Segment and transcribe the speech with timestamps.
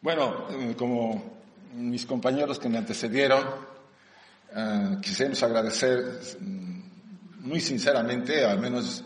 [0.00, 1.40] Bueno, eh, como
[1.74, 3.44] mis compañeros que me antecedieron,
[4.54, 6.80] eh, quisiéramos agradecer mm,
[7.40, 9.02] muy sinceramente, al menos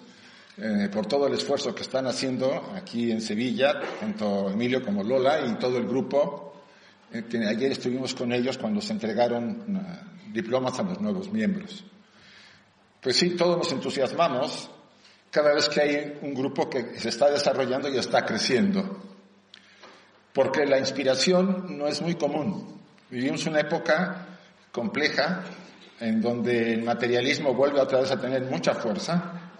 [0.59, 5.47] eh, por todo el esfuerzo que están haciendo aquí en Sevilla, tanto Emilio como Lola
[5.47, 6.50] y todo el grupo,
[7.11, 11.85] que ayer estuvimos con ellos cuando se entregaron diplomas a los nuevos miembros.
[13.01, 14.71] Pues sí, todos nos entusiasmamos
[15.31, 19.11] cada vez que hay un grupo que se está desarrollando y está creciendo
[20.33, 22.81] porque la inspiración no es muy común.
[23.11, 24.27] Vivimos una época
[24.71, 25.45] compleja
[25.99, 29.51] en donde el materialismo vuelve otra vez a tener mucha fuerza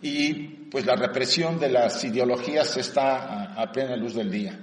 [0.00, 0.32] y
[0.70, 4.58] pues la represión de las ideologías está a, plena luz del día.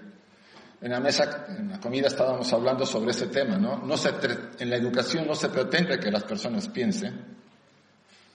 [0.86, 3.78] En la mesa, en la comida estábamos hablando sobre ese tema, ¿no?
[3.78, 4.14] no se,
[4.60, 7.26] en la educación no se pretende que las personas piensen,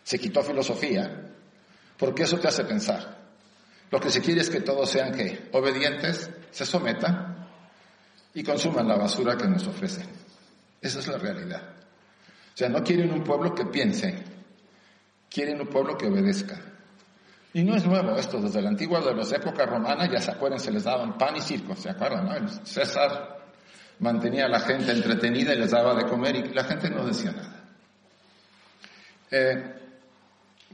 [0.03, 1.31] se quitó filosofía,
[1.97, 3.19] porque eso te hace pensar.
[3.89, 5.13] Lo que se quiere es que todos sean
[5.53, 7.47] obedientes, se sometan
[8.35, 10.09] y consuman la basura que nos ofrecen.
[10.81, 11.63] Esa es la realidad.
[12.53, 14.25] O sea, no quieren un pueblo que piense,
[15.31, 16.61] quieren un pueblo que obedezca.
[17.53, 20.61] Y no es nuevo esto, desde la antigua de las épocas romanas, ya se acuerdan,
[20.61, 22.27] se les daban pan y circo, ¿se acuerdan?
[22.27, 22.49] No?
[22.65, 23.41] César
[23.99, 27.33] mantenía a la gente entretenida y les daba de comer y la gente no decía
[27.33, 27.65] nada.
[29.31, 29.75] Eh,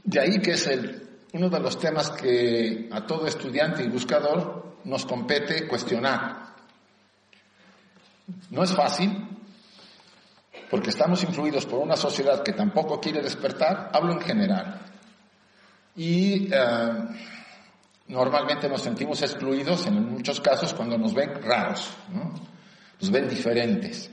[0.03, 4.77] de ahí que es el uno de los temas que a todo estudiante y buscador
[4.85, 6.47] nos compete cuestionar.
[8.49, 9.27] No es fácil,
[10.69, 14.86] porque estamos influidos por una sociedad que tampoco quiere despertar, hablo en general.
[15.97, 16.93] Y eh,
[18.07, 21.91] normalmente nos sentimos excluidos en muchos casos cuando nos ven raros,
[23.01, 24.11] nos ven diferentes.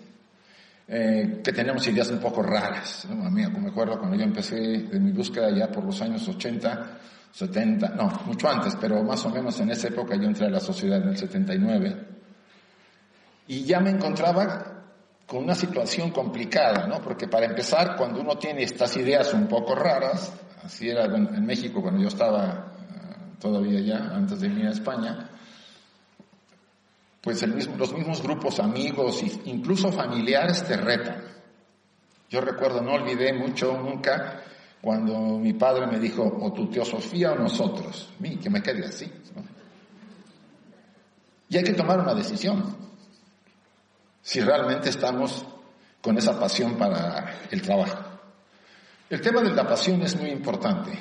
[0.86, 3.06] Eh, que tenemos ideas un poco raras.
[3.06, 6.98] A mí, me acuerdo cuando yo empecé de mi búsqueda ya por los años 80,
[7.32, 10.60] 70, no, mucho antes, pero más o menos en esa época yo entré a la
[10.60, 12.06] sociedad en el 79,
[13.48, 14.84] y ya me encontraba
[15.26, 17.00] con una situación complicada, ¿no?
[17.00, 20.32] Porque para empezar, cuando uno tiene estas ideas un poco raras,
[20.64, 25.30] así era en México cuando yo estaba eh, todavía ya, antes de ir a España,
[27.20, 31.22] pues los mismos grupos amigos incluso familiares te retan.
[32.28, 34.42] Yo recuerdo, no olvidé mucho nunca
[34.82, 38.12] cuando mi padre me dijo, o tu teosofía o nosotros.
[38.18, 39.10] mí, que me quede así.
[41.48, 42.76] Y hay que tomar una decisión.
[44.20, 45.46] Si realmente estamos
[46.02, 48.03] con esa pasión para el trabajo.
[49.10, 50.92] El tema de la pasión es muy importante.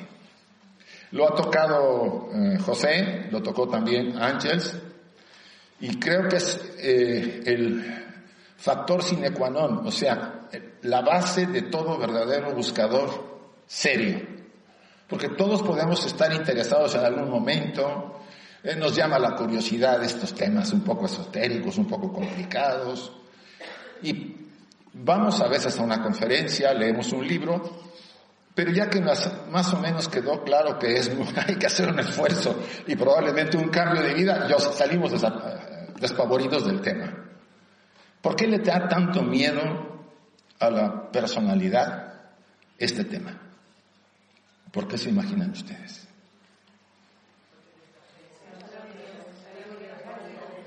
[1.12, 4.76] Lo ha tocado eh, José, lo tocó también Ángeles,
[5.80, 8.04] y creo que es eh, el
[8.58, 10.48] factor sine qua non, o sea,
[10.84, 13.10] la base de todo verdadero buscador
[13.66, 14.22] serio.
[15.08, 18.22] Porque todos podemos estar interesados en algún momento,
[18.64, 23.12] eh, nos llama la curiosidad estos temas un poco esotéricos, un poco complicados,
[24.02, 24.36] y
[24.94, 27.93] vamos a veces a una conferencia, leemos un libro,
[28.56, 31.12] pero ya que más, o menos quedó claro que es,
[31.48, 35.12] hay que hacer un esfuerzo y probablemente un cambio de vida, ya salimos
[36.00, 37.14] despavoridos del tema.
[38.22, 39.62] ¿Por qué le da tanto miedo
[40.60, 42.14] a la personalidad
[42.78, 43.38] este tema?
[44.72, 46.08] ¿Por qué se imaginan ustedes?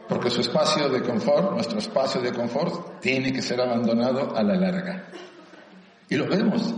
[0.08, 4.54] Porque su espacio de confort, nuestro espacio de confort, tiene que ser abandonado a la
[4.54, 5.04] larga.
[6.08, 6.74] Y lo vemos.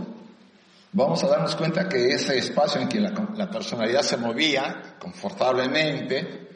[0.91, 6.49] Vamos a darnos cuenta que ese espacio en que la, la personalidad se movía confortablemente,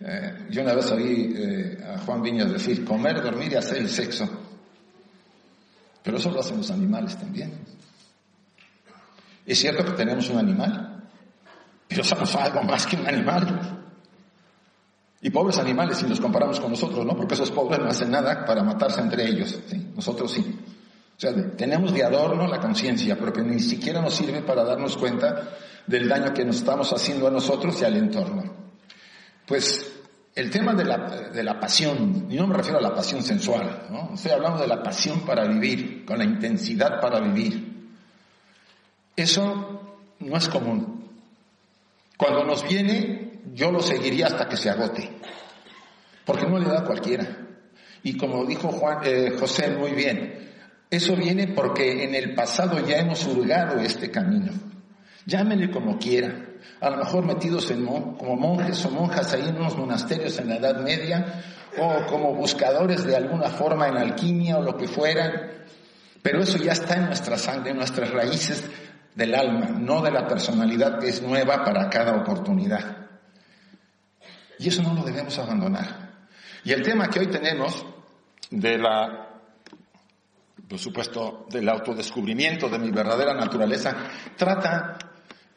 [0.00, 3.88] eh, yo una vez oí eh, a Juan Viñas decir, comer, dormir y hacer el
[3.88, 4.28] sexo.
[6.02, 7.58] Pero eso lo hacen los animales también.
[9.46, 11.08] Es cierto que tenemos un animal,
[11.88, 13.84] pero somos algo más que un animal.
[15.22, 17.16] Y pobres animales si nos comparamos con nosotros, ¿no?
[17.16, 19.58] Porque esos pobres no hacen nada para matarse entre ellos,
[19.96, 20.58] Nosotros sí.
[21.18, 25.48] Tenemos de adorno la conciencia, pero que ni siquiera nos sirve para darnos cuenta
[25.84, 28.44] del daño que nos estamos haciendo a nosotros y al entorno.
[29.44, 29.90] Pues
[30.36, 30.98] el tema de la,
[31.30, 34.14] de la, pasión, y no me refiero a la pasión sensual, ¿no?
[34.14, 37.90] estoy hablando de la pasión para vivir, con la intensidad para vivir.
[39.16, 41.10] Eso no es común.
[42.16, 45.10] Cuando nos viene, yo lo seguiría hasta que se agote,
[46.24, 47.26] porque no le da a cualquiera.
[48.04, 50.48] Y como dijo Juan, eh, José muy bien,
[50.90, 54.52] eso viene porque en el pasado ya hemos hurgado este camino.
[55.26, 56.48] Llámenle como quiera
[56.80, 60.56] a lo mejor metidos en, como monjes o monjas ahí en unos monasterios en la
[60.56, 61.42] Edad Media,
[61.76, 65.58] o como buscadores de alguna forma en alquimia o lo que fueran,
[66.22, 68.64] Pero eso ya está en nuestra sangre, en nuestras raíces
[69.14, 73.08] del alma, no de la personalidad que es nueva para cada oportunidad.
[74.58, 76.18] Y eso no lo debemos abandonar.
[76.64, 77.86] Y el tema que hoy tenemos
[78.50, 79.27] de la,
[80.68, 83.96] por supuesto, del autodescubrimiento de mi verdadera naturaleza,
[84.36, 84.98] trata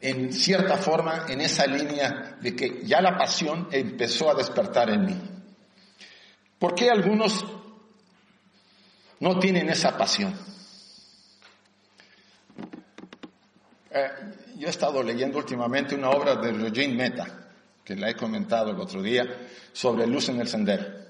[0.00, 5.04] en cierta forma en esa línea de que ya la pasión empezó a despertar en
[5.04, 5.20] mí.
[6.58, 7.44] ¿Por qué algunos
[9.20, 10.34] no tienen esa pasión?
[13.90, 14.08] Eh,
[14.56, 17.50] yo he estado leyendo últimamente una obra de Eugene Meta,
[17.84, 19.24] que la he comentado el otro día,
[19.72, 21.01] sobre Luz en el Sendero.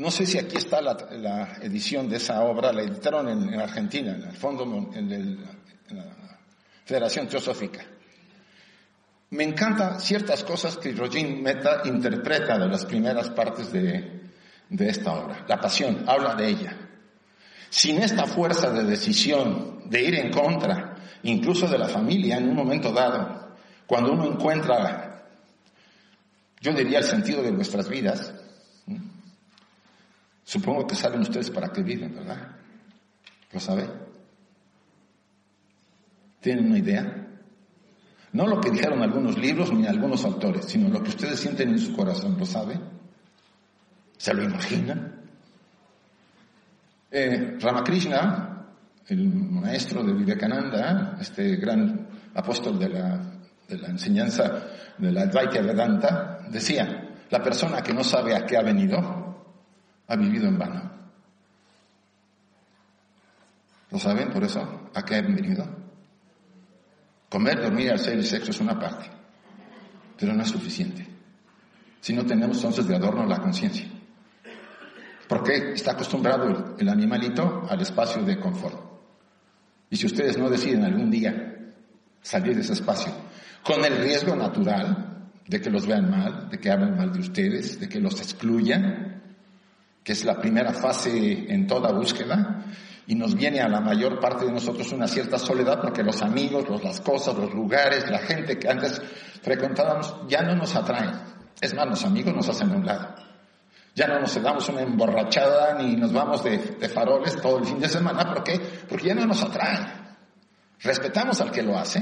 [0.00, 4.22] No sé si aquí está la, edición de esa obra, la editaron en, Argentina, en
[4.22, 4.64] el Fondo,
[4.94, 5.44] en,
[5.90, 6.04] la
[6.86, 7.84] Federación Teosófica.
[9.28, 14.30] Me encantan ciertas cosas que Eugene Meta interpreta de las primeras partes de,
[14.70, 15.44] de esta obra.
[15.46, 16.78] La pasión, habla de ella.
[17.68, 22.56] Sin esta fuerza de decisión, de ir en contra, incluso de la familia en un
[22.56, 23.54] momento dado,
[23.86, 25.26] cuando uno encuentra,
[26.58, 28.39] yo diría, el sentido de nuestras vidas,
[30.50, 32.56] supongo que saben ustedes para qué viven, ¿verdad?
[33.52, 33.88] ¿Lo saben?
[36.40, 37.28] ¿Tienen una idea?
[38.32, 41.78] No lo que dijeron algunos libros ni algunos autores, sino lo que ustedes sienten en
[41.78, 42.80] su corazón, ¿lo saben?
[44.16, 45.20] ¿Se lo imaginan?
[47.12, 48.50] Eh, Ramakrishna
[49.06, 53.20] el maestro de Vivekananda, este gran apóstol de la,
[53.68, 54.66] de la enseñanza
[54.98, 59.19] de la Advaita Vedanta, decía, la persona que no sabe a qué ha venido,
[60.10, 60.90] ha vivido en vano.
[63.90, 64.90] ¿Lo saben por eso?
[64.92, 65.64] ¿A qué han venido?
[67.28, 69.08] Comer, dormir, hacer el sexo es una parte,
[70.18, 71.06] pero no es suficiente.
[72.00, 73.86] Si no tenemos entonces de adorno la conciencia.
[75.28, 78.80] Porque está acostumbrado el animalito al espacio de confort.
[79.90, 81.72] Y si ustedes no deciden algún día
[82.20, 83.12] salir de ese espacio,
[83.62, 87.78] con el riesgo natural de que los vean mal, de que hablen mal de ustedes,
[87.78, 89.19] de que los excluyan,
[90.02, 92.64] que es la primera fase en toda búsqueda,
[93.06, 96.68] y nos viene a la mayor parte de nosotros una cierta soledad porque los amigos,
[96.68, 99.02] los, las cosas, los lugares, la gente que antes
[99.42, 101.18] frecuentábamos ya no nos atraen.
[101.60, 103.14] Es más, los amigos nos hacen a un lado.
[103.94, 106.58] Ya no nos damos una emborrachada ni nos vamos de,
[106.88, 108.32] faroles todo el fin de semana.
[108.32, 108.60] ¿Por qué?
[108.88, 109.78] Porque ya no nos atrae.
[110.78, 112.00] Respetamos al que lo hace,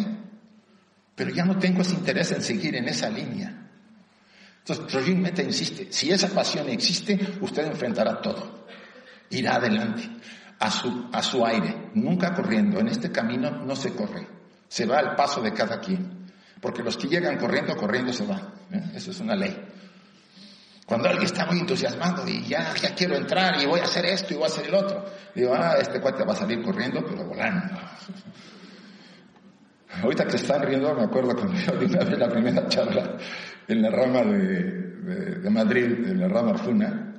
[1.14, 3.67] pero ya no tengo ese interés en seguir en esa línea.
[4.68, 8.66] Entonces, Trojin Meta insiste, si esa pasión existe, usted enfrentará todo.
[9.30, 10.02] Irá adelante,
[10.58, 12.78] a su, a su aire, nunca corriendo.
[12.78, 14.28] En este camino no se corre,
[14.68, 16.30] se va al paso de cada quien.
[16.60, 18.42] Porque los que llegan corriendo, corriendo se van.
[18.70, 18.92] ¿eh?
[18.94, 19.56] Eso es una ley.
[20.84, 24.34] Cuando alguien está muy entusiasmado y ya, ya quiero entrar y voy a hacer esto
[24.34, 25.04] y voy a hacer el otro,
[25.34, 27.74] digo, ah, este cuate va a salir corriendo, pero volando.
[30.02, 33.16] Ahorita que están riendo, me acuerdo cuando yo di la primera charla
[33.66, 37.14] en la rama de, Madrid, en la rama Arjuna,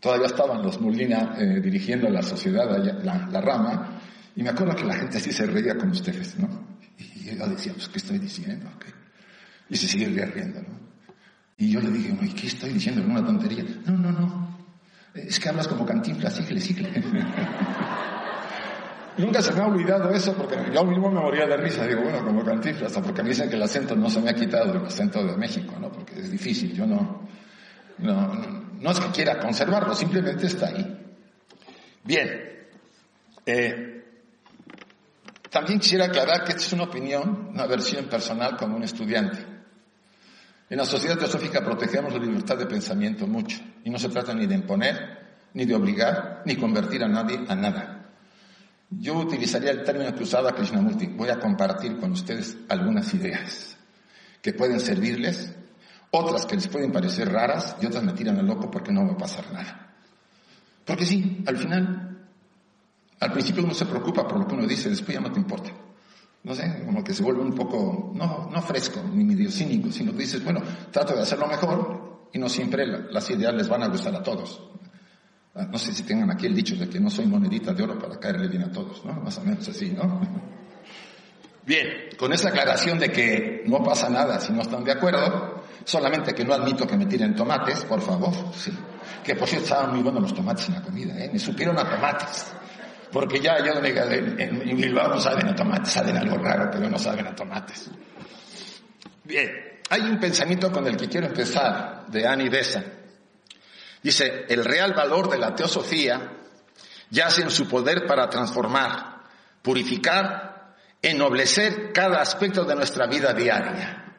[0.00, 2.66] todavía estaban los Molina eh, dirigiendo la sociedad,
[3.02, 4.00] la, rama,
[4.36, 6.76] y me acuerdo que la gente así se reía con ustedes, ¿no?
[6.98, 8.70] Y yo decía, pues, ¿qué estoy diciendo?
[9.70, 10.84] Y se sigue riendo, ¿no?
[11.56, 13.02] Y yo le dije, ¿y qué estoy diciendo?
[13.02, 13.64] ¿Una tontería?
[13.86, 14.58] No, no, no.
[15.14, 16.90] Es que hablas como cantinflas, síguele, síguele.
[19.16, 21.86] Nunca se me ha olvidado eso porque yo mismo me moría de risa.
[21.86, 24.72] Digo, bueno, como cantinflas, porque me dicen que el acento no se me ha quitado,
[24.72, 25.90] el acento de México, ¿no?
[25.90, 26.72] Porque es difícil.
[26.72, 27.28] Yo no,
[27.98, 31.00] no, no es que quiera conservarlo, simplemente está ahí.
[32.02, 32.28] Bien.
[33.46, 33.90] Eh,
[35.50, 39.38] también quisiera aclarar que esta es una opinión, una versión personal como un estudiante.
[40.68, 44.46] En la sociedad teosófica protegemos la libertad de pensamiento mucho y no se trata ni
[44.46, 45.18] de imponer,
[45.52, 47.93] ni de obligar, ni convertir a nadie a nada.
[48.98, 51.06] Yo utilizaría el término que usaba Krishnamurti.
[51.08, 53.76] Voy a compartir con ustedes algunas ideas
[54.42, 55.54] que pueden servirles,
[56.10, 59.12] otras que les pueden parecer raras y otras me tiran al loco porque no va
[59.12, 59.96] a pasar nada.
[60.84, 62.26] Porque sí, al final,
[63.20, 65.70] al principio uno se preocupa por lo que uno dice, después ya no te importa
[66.44, 70.12] no sé, como que se vuelve un poco, no, no fresco ni medio cínico, sino
[70.12, 73.88] que dices, bueno, trato de hacerlo mejor y no siempre las ideas les van a
[73.88, 74.62] gustar a todos.
[75.54, 77.98] Ah, no sé si tengan aquí el dicho de que no soy monedita de oro
[77.98, 79.12] para caerle bien a todos, ¿no?
[79.12, 80.20] Más o menos así, ¿no?
[81.66, 81.86] Bien,
[82.18, 86.44] con esa aclaración de que no pasa nada si no están de acuerdo, solamente que
[86.44, 88.70] no admito que me tiren tomates, por favor, sí.
[89.24, 91.30] Que por cierto estaban muy buenos los tomates en la comida, ¿eh?
[91.32, 92.52] Me supieron a tomates.
[93.10, 96.98] Porque ya yo en, en Bilbao no saben a tomates, saben algo raro, pero no
[96.98, 97.88] saben a tomates.
[99.22, 99.50] Bien,
[99.88, 102.82] hay un pensamiento con el que quiero empezar, de Annie Bessa.
[104.04, 106.30] Dice, el real valor de la teosofía
[107.08, 109.22] yace en su poder para transformar,
[109.62, 114.14] purificar, ennoblecer cada aspecto de nuestra vida diaria.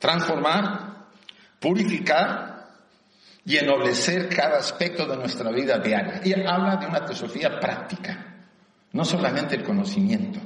[0.00, 1.06] Transformar,
[1.60, 2.70] purificar
[3.44, 6.22] y ennoblecer cada aspecto de nuestra vida diaria.
[6.24, 8.34] Y habla de una teosofía práctica,
[8.90, 10.40] no solamente el conocimiento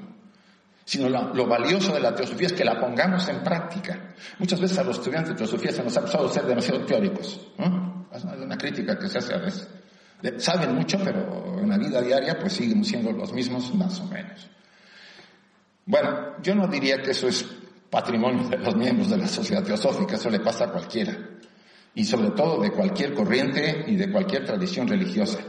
[0.87, 4.15] sino lo, valioso de la teosofía es que la pongamos en práctica.
[4.39, 7.41] Muchas veces a los estudiantes de teosofía se nos ha acusado ser demasiado teóricos.
[8.15, 9.69] Es una crítica que se hace a veces.
[10.39, 14.49] Saben mucho, pero en la vida diaria pues siguen siendo los mismos más o menos.
[15.87, 17.45] Bueno, yo no diría que eso es
[17.91, 21.19] patrimonio de los miembros de la sociedad teosófica, eso le pasa a cualquiera.
[21.97, 25.41] Y sobre todo de cualquier corriente y de cualquier tradición religiosa.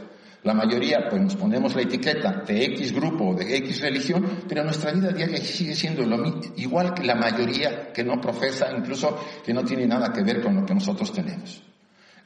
[0.48, 4.64] La mayoría, pues nos ponemos la etiqueta de X grupo o de X religión, pero
[4.64, 9.20] nuestra vida diaria sigue siendo lo mismo, igual que la mayoría que no profesa, incluso
[9.44, 11.62] que no tiene nada que ver con lo que nosotros tenemos.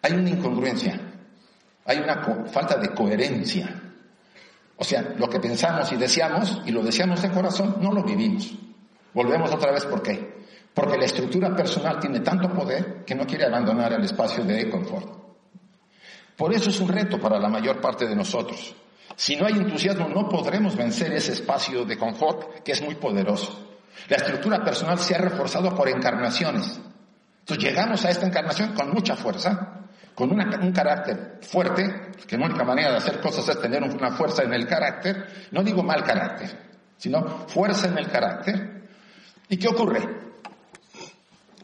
[0.03, 1.01] Hay una incongruencia,
[1.83, 3.81] hay una falta de coherencia.
[4.77, 8.53] O sea, lo que pensamos y deseamos, y lo deseamos de corazón, no lo vivimos.
[9.15, 10.43] Volvemos otra vez, ¿por qué?
[10.75, 15.20] Porque la estructura personal tiene tanto poder que no quiere abandonar el espacio de confort.
[16.37, 18.75] Por eso es un reto para la mayor parte de nosotros.
[19.15, 23.67] Si no hay entusiasmo, no podremos vencer ese espacio de confort que es muy poderoso.
[24.07, 26.79] La estructura personal se ha reforzado por encarnaciones.
[27.39, 29.81] Entonces llegamos a esta encarnación con mucha fuerza,
[30.15, 34.43] con un carácter fuerte, que la única manera de hacer cosas es tener una fuerza
[34.43, 36.49] en el carácter, no digo mal carácter,
[36.97, 38.87] sino fuerza en el carácter.
[39.49, 40.30] ¿Y qué ocurre?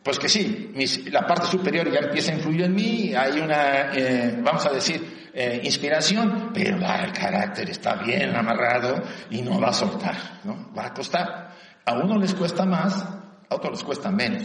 [0.08, 0.72] Pues que sí,
[1.12, 5.32] la parte superior ya empieza a influir en mí, hay una, eh, vamos a decir,
[5.34, 10.72] eh, inspiración, pero el carácter está bien amarrado y no va a soltar, ¿no?
[10.74, 11.52] Va a costar.
[11.86, 14.44] A uno les cuesta más, a otros les cuesta menos.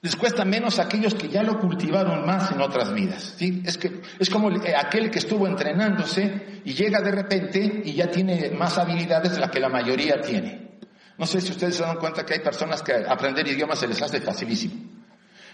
[0.00, 3.36] Les cuesta menos aquellos que ya lo cultivaron más en otras vidas.
[3.38, 8.10] Es, que, es como eh, aquel que estuvo entrenándose y llega de repente y ya
[8.10, 10.71] tiene más habilidades de las que la mayoría tiene.
[11.18, 14.00] No sé si ustedes se dan cuenta que hay personas que aprender idiomas se les
[14.00, 14.74] hace facilísimo.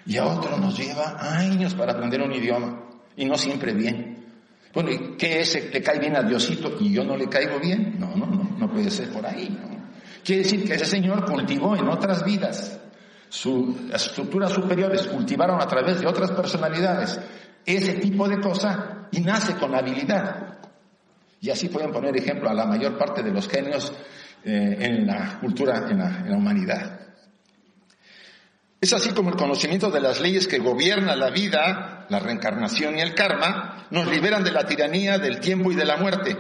[0.07, 2.83] Y a otros nos lleva años para aprender un idioma.
[3.17, 4.27] Y no siempre bien.
[4.73, 5.73] Bueno, ¿y qué es?
[5.73, 7.97] ¿Le cae bien a Diosito y yo no le caigo bien?
[7.99, 9.49] No, no, no, no puede ser por ahí.
[9.49, 9.79] ¿no?
[10.25, 12.79] Quiere decir que ese señor cultivó en otras vidas.
[13.29, 17.19] Sus estructuras superiores cultivaron a través de otras personalidades
[17.65, 20.59] ese tipo de cosa y nace con habilidad.
[21.41, 23.93] Y así pueden poner ejemplo a la mayor parte de los genios
[24.45, 27.01] eh, en la cultura, en la, humanidad.
[28.81, 33.01] Es así como el conocimiento de las leyes que gobiernan la vida, la reencarnación y
[33.01, 36.37] el karma, nos liberan de la tiranía del tiempo y de la muerte.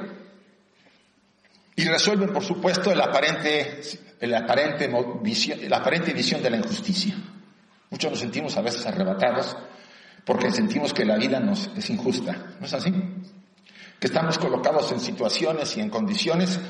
[1.74, 3.80] Y resuelven, por supuesto, el aparente,
[4.20, 4.90] el aparente,
[5.68, 7.14] la aparente visión de la injusticia.
[7.90, 9.56] Muchos nos sentimos a veces arrebatados
[10.24, 12.54] porque sentimos que la vida nos es injusta.
[12.60, 12.92] ¿No es así?
[13.98, 16.60] Que estamos colocados en situaciones y en condiciones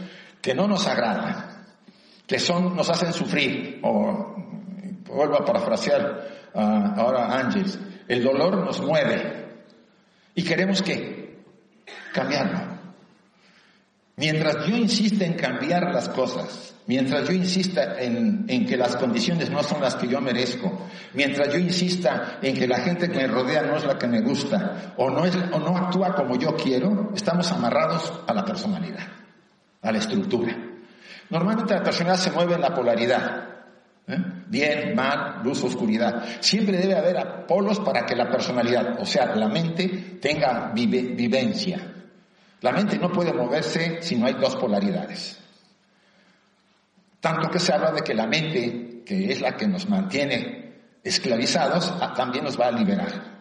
[0.41, 1.67] que no nos agradan,
[2.27, 4.37] que son, nos hacen sufrir, o
[5.07, 9.47] vuelvo a parafrasear ahora Ángeles, el dolor nos mueve
[10.35, 11.39] y queremos que
[12.13, 12.79] cambiarlo.
[14.17, 19.49] Mientras yo insista en cambiar las cosas, mientras yo insista en, en, que las condiciones
[19.49, 23.29] no son las que yo merezco, mientras yo insista en que la gente que me
[23.29, 26.57] rodea no es la que me gusta o no, es, o no actúa como yo
[26.57, 29.07] quiero, estamos amarrados a la personalidad
[29.83, 30.57] a la estructura.
[31.31, 33.49] Normalmente la personalidad se mueve en la polaridad.
[34.07, 34.17] ¿eh?
[34.47, 36.25] Bien, mal, luz, oscuridad.
[36.41, 41.81] Siempre debe haber polos para que la personalidad, o sea, la mente, tenga vivencia.
[42.61, 45.39] La mente no puede moverse si no hay dos polaridades.
[47.21, 51.95] Tanto que se habla de que la mente, que es la que nos mantiene esclavizados,
[52.01, 53.38] ah, también nos va a liberar.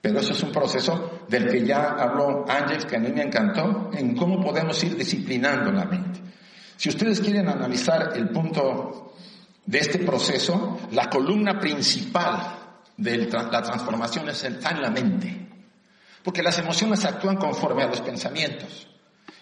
[0.00, 3.90] Pero eso es un proceso del que ya habló Ángel, que a mí me encantó,
[3.92, 6.20] en cómo podemos ir disciplinando la mente.
[6.76, 9.14] Si ustedes quieren analizar el punto
[9.64, 12.56] de este proceso, la columna principal
[12.96, 15.48] de la transformación es está en la mente.
[16.22, 18.88] Porque las emociones actúan conforme a los pensamientos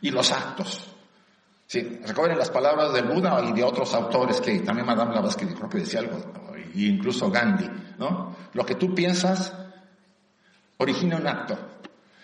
[0.00, 0.90] y los actos.
[1.66, 5.68] Sí, recuerden las palabras del Buda y de otros autores que también Madame Blavatsky creo
[5.68, 6.18] que decía algo,
[6.54, 8.37] e incluso Gandhi, ¿no?
[8.52, 9.52] Lo que tú piensas
[10.78, 11.59] origina un acto.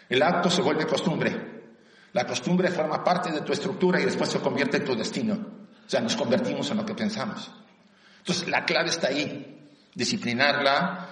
[0.08, 1.50] El acto se vuelve costumbre.
[2.12, 5.34] La costumbre forma parte de tu estructura y después se convierte en tu destino.
[5.34, 7.50] O sea, nos convertimos en lo que pensamos.
[8.18, 11.08] Entonces, la clave está ahí, disciplinarla.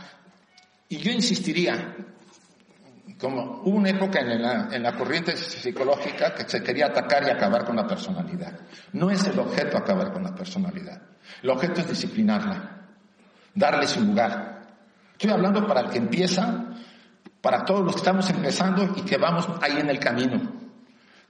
[0.88, 1.96] Y yo insistiría,
[3.20, 7.30] como hubo una época en la, en la corriente psicológica que se quería atacar y
[7.30, 8.58] acabar con la personalidad.
[8.92, 11.00] No es el objeto acabar con la personalidad.
[11.42, 12.88] El objeto es disciplinarla,
[13.54, 14.62] darle su lugar.
[15.12, 16.68] Estoy hablando para el que empieza
[17.40, 20.40] para todos los que estamos empezando y que vamos ahí en el camino.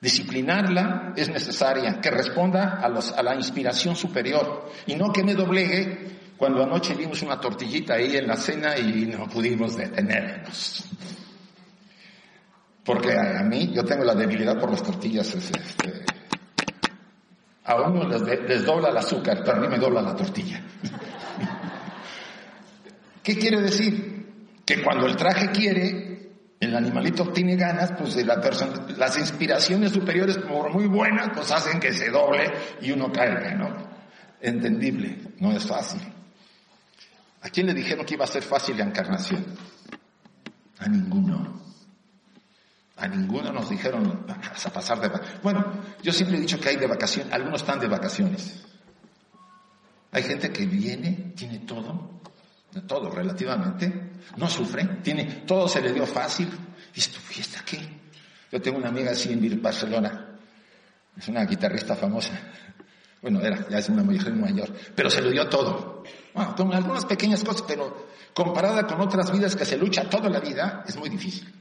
[0.00, 6.62] Disciplinarla es necesaria, que responda a, la inspiración superior y no que me doblegue cuando
[6.62, 10.84] anoche vimos una tortillita ahí en la cena y no pudimos detenernos.
[12.84, 15.34] Porque a, mí, yo tengo la debilidad por las tortillas.
[15.34, 16.04] Este,
[17.64, 20.62] a uno les, les dobla el azúcar, pero a mí me dobla la tortilla.
[23.22, 24.17] ¿Qué quiere decir?
[24.68, 30.86] Que cuando el traje quiere, el animalito tiene ganas, pues las inspiraciones superiores, por muy
[30.86, 33.88] buenas, pues hacen que se doble y uno caiga, ¿no?
[34.42, 36.02] Entendible, no es fácil.
[37.40, 39.42] ¿A quién le dijeron que iba a ser fácil la encarnación?
[40.80, 41.62] A ninguno.
[42.98, 45.10] A ninguno nos dijeron, a pasar de...
[45.42, 45.64] Bueno,
[46.02, 48.66] yo siempre he dicho que hay de vacaciones, algunos están de vacaciones.
[50.12, 52.20] Hay gente que viene, tiene todo,
[52.80, 56.48] de todo relativamente, no sufre, tiene, todo se le dio fácil.
[56.94, 57.78] ¿Y tu fiesta qué?
[58.50, 60.38] Yo tengo una amiga así en Barcelona,
[61.16, 62.38] es una guitarrista famosa.
[63.20, 66.04] Bueno, era, ya es una mujer mayor, pero se le dio todo.
[66.32, 70.38] Bueno, con algunas pequeñas cosas, pero comparada con otras vidas que se lucha toda la
[70.38, 71.52] vida, es muy difícil.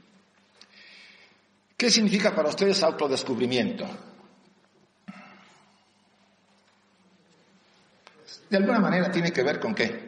[1.76, 3.86] ¿Qué significa para ustedes autodescubrimiento?
[8.48, 10.07] De alguna manera tiene que ver con qué?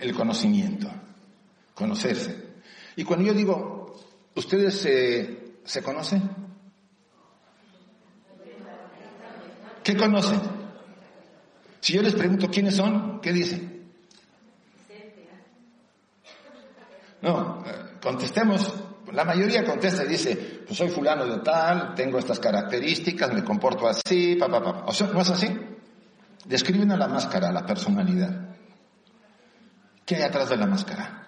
[0.00, 0.90] El conocimiento,
[1.74, 2.46] conocerse.
[2.96, 3.96] Y cuando yo digo,
[4.34, 4.80] ¿ustedes
[5.64, 6.22] se, conocen?
[9.84, 10.40] ¿Qué conocen?
[11.80, 13.76] Si yo les pregunto quiénes son, ¿qué dicen?
[17.22, 18.72] No, eh, contestemos.
[19.12, 23.86] La mayoría contesta y dice, pues soy fulano de tal, tengo estas características, me comporto
[23.86, 24.84] así, papá, papá.
[24.86, 25.48] O sea, ¿no es así?
[26.44, 28.55] Describen la máscara, la personalidad.
[30.06, 31.26] ¿Qué hay atrás de la máscara?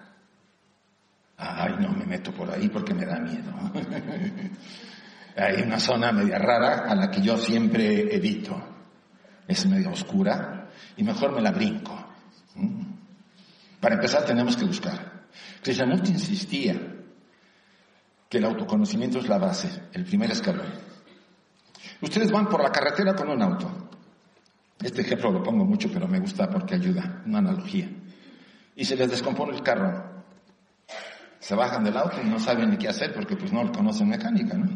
[1.35, 3.51] Ay, no me meto por ahí porque me da miedo.
[5.35, 8.57] hay una zona media rara a la que yo siempre evito.
[9.45, 11.93] Es media oscura y mejor me la brinco.
[12.55, 12.83] ¿Mm?
[13.81, 15.27] Para empezar tenemos que buscar.
[15.61, 16.79] Krishnamurti insistía
[18.29, 20.71] que el autoconocimiento es la base, el primer escalón.
[21.99, 23.89] Ustedes van por la carretera con un auto.
[24.81, 27.89] Este ejemplo lo pongo mucho, pero me gusta porque ayuda, una analogía
[28.79, 30.23] y se les descompone el carro.
[31.39, 34.57] Se bajan del auto y no saben ni qué hacer porque pues no conocen mecánica,
[34.57, 34.69] ¿no?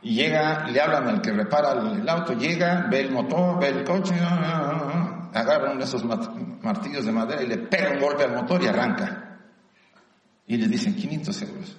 [0.00, 3.84] Y llega, le hablan al que repara el auto, llega, ve el motor, ve el
[3.84, 8.62] coche, agarra uno de esos martillos de madera y le pega un golpe al motor
[8.62, 9.40] y arranca.
[10.46, 11.76] Y les dicen 500 euros.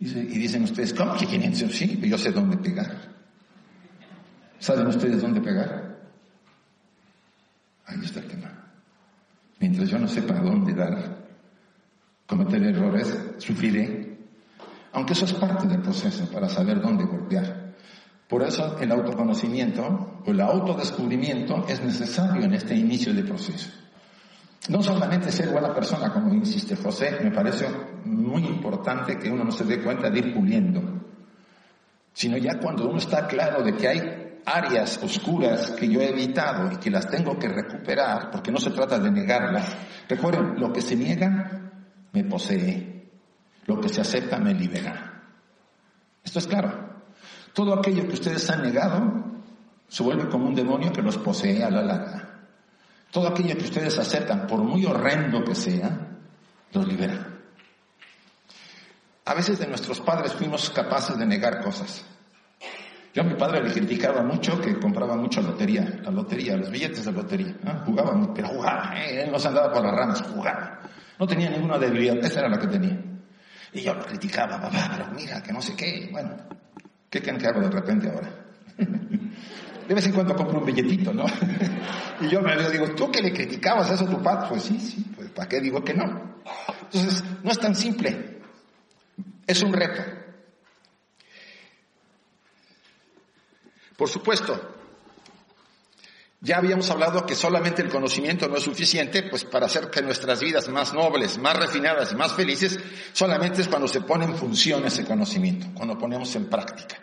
[0.00, 1.76] Y, dicen ustedes, ¿cómo que 500 euros?
[1.76, 2.96] Sí, yo sé dónde pegar.
[4.58, 5.98] ¿Saben ustedes dónde pegar?
[7.86, 8.63] Ahí está el tema.
[9.60, 11.24] Mientras yo no sepa dónde dar,
[12.26, 14.18] cometer errores, sufriré.
[14.92, 17.74] Aunque eso es parte del proceso para saber dónde golpear.
[18.28, 23.70] Por eso el autoconocimiento o el autodescubrimiento es necesario en este inicio de proceso.
[24.68, 27.66] No solamente ser buena persona, como insiste José, me parece
[28.04, 30.82] muy importante que uno no se dé cuenta de ir puliendo,
[32.14, 36.70] sino ya cuando uno está claro de que hay áreas oscuras que yo he evitado
[36.72, 39.74] y que las tengo que recuperar, porque no se trata de negarlas.
[40.08, 41.72] Recuerden, lo que se niega
[42.12, 43.10] me posee,
[43.66, 45.22] lo que se acepta me libera.
[46.22, 47.02] Esto es claro.
[47.52, 49.24] Todo aquello que ustedes han negado
[49.88, 52.30] se vuelve como un demonio que los posee a la larga.
[53.10, 56.08] Todo aquello que ustedes aceptan, por muy horrendo que sea,
[56.72, 57.28] los libera.
[59.26, 62.04] A veces de nuestros padres fuimos capaces de negar cosas.
[63.14, 67.04] Yo a mi padre le criticaba mucho que compraba mucho lotería, la lotería, los billetes
[67.04, 67.54] de lotería.
[67.86, 69.22] Jugaba, pero jugaba, ¿eh?
[69.22, 70.80] él no se andaba por las ramas, jugaba.
[71.20, 73.00] No tenía ninguna debilidad, esa era la que tenía.
[73.72, 76.08] Y yo lo criticaba, papá, pero mira, que no sé qué.
[76.10, 76.30] Bueno,
[77.08, 78.28] ¿qué creen que hago de repente ahora?
[79.86, 81.26] De vez en cuando compro un billetito, ¿no?
[82.20, 84.48] y yo me digo, ¿tú que le criticabas eso a tu padre?
[84.48, 86.40] Pues sí, sí, pues ¿para qué digo que no?
[86.84, 88.40] Entonces, no es tan simple.
[89.46, 90.02] Es un reto.
[93.96, 94.74] Por supuesto,
[96.40, 100.40] ya habíamos hablado que solamente el conocimiento no es suficiente, pues para hacer que nuestras
[100.40, 102.78] vidas más nobles, más refinadas y más felices,
[103.14, 106.98] solamente es cuando se pone en función ese conocimiento, cuando ponemos en práctica.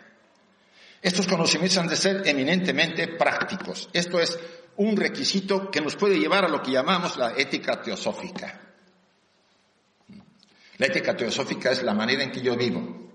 [1.02, 3.88] Estos conocimientos han de ser eminentemente prácticos.
[3.92, 4.38] Esto es
[4.76, 8.60] un requisito que nos puede llevar a lo que llamamos la ética teosófica.
[10.78, 13.10] La ética teosófica es la manera en que yo vivo.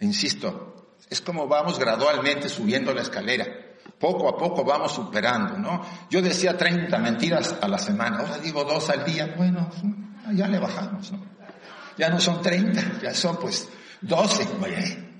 [0.00, 0.81] Insisto,
[1.12, 3.44] es como vamos gradualmente subiendo la escalera.
[3.98, 5.82] Poco a poco vamos superando, ¿no?
[6.08, 9.34] Yo decía 30 mentiras a la semana, ahora digo dos al día.
[9.36, 9.68] Bueno,
[10.32, 11.22] ya le bajamos, ¿no?
[11.98, 13.68] Ya no son 30, ya son pues
[14.00, 14.48] 12.
[14.62, 15.11] Oye,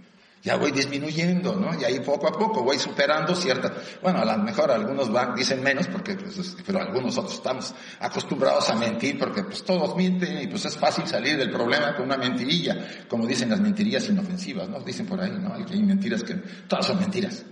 [0.43, 1.79] ya voy disminuyendo, ¿no?
[1.81, 5.63] Y ahí poco a poco voy superando ciertas, bueno, a lo mejor algunos van, dicen
[5.63, 10.49] menos, porque, pues, pero algunos otros estamos acostumbrados a mentir, porque pues todos mienten y
[10.49, 12.77] pues es fácil salir del problema con una mentirilla,
[13.09, 14.81] como dicen las mentirillas inofensivas, ¿no?
[14.81, 15.55] Dicen por ahí, ¿no?
[15.55, 16.35] Hay mentiras que,
[16.67, 17.45] todas son mentiras.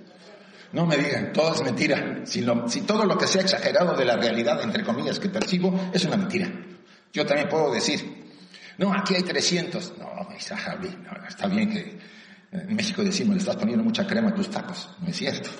[0.73, 2.23] No me digan, todo es mentira.
[2.25, 6.05] Si, si todo lo que sea exagerado de la realidad, entre comillas, que percibo, es
[6.05, 6.51] una mentira.
[7.13, 8.25] Yo también puedo decir,
[8.79, 9.95] no, aquí hay 300.
[9.99, 10.29] No, no,
[11.27, 11.99] está bien que
[12.53, 14.91] en México decimos, le estás poniendo mucha crema a tus tacos.
[15.01, 15.51] No es cierto.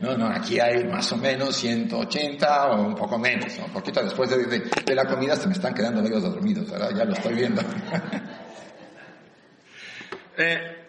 [0.00, 3.52] No, no, aquí hay más o menos 180 o un poco menos.
[3.58, 6.90] Un poquito después de, la comida se me están quedando medio dormidos, ¿verdad?
[6.94, 7.62] Ya lo estoy viendo.
[10.38, 10.86] eh,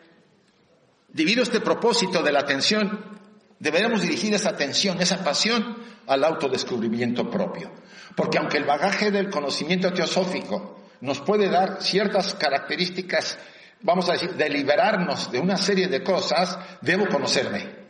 [1.09, 3.19] debido este propósito de la atención,
[3.59, 7.71] deberemos dirigir esa atención, esa pasión al autodescubrimiento propio.
[8.15, 13.38] Porque aunque el bagaje del conocimiento teosófico nos puede dar ciertas características
[13.86, 17.86] vamos a decir, de liberarnos de una serie de cosas, debo conocerme.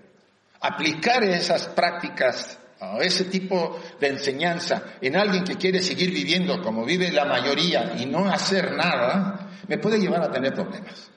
[0.59, 2.59] Aplicar esas prácticas
[3.01, 8.05] ese tipo de enseñanza en alguien que quiere seguir viviendo como vive la mayoría y
[8.05, 11.09] no hacer nada, me puede llevar a tener problemas.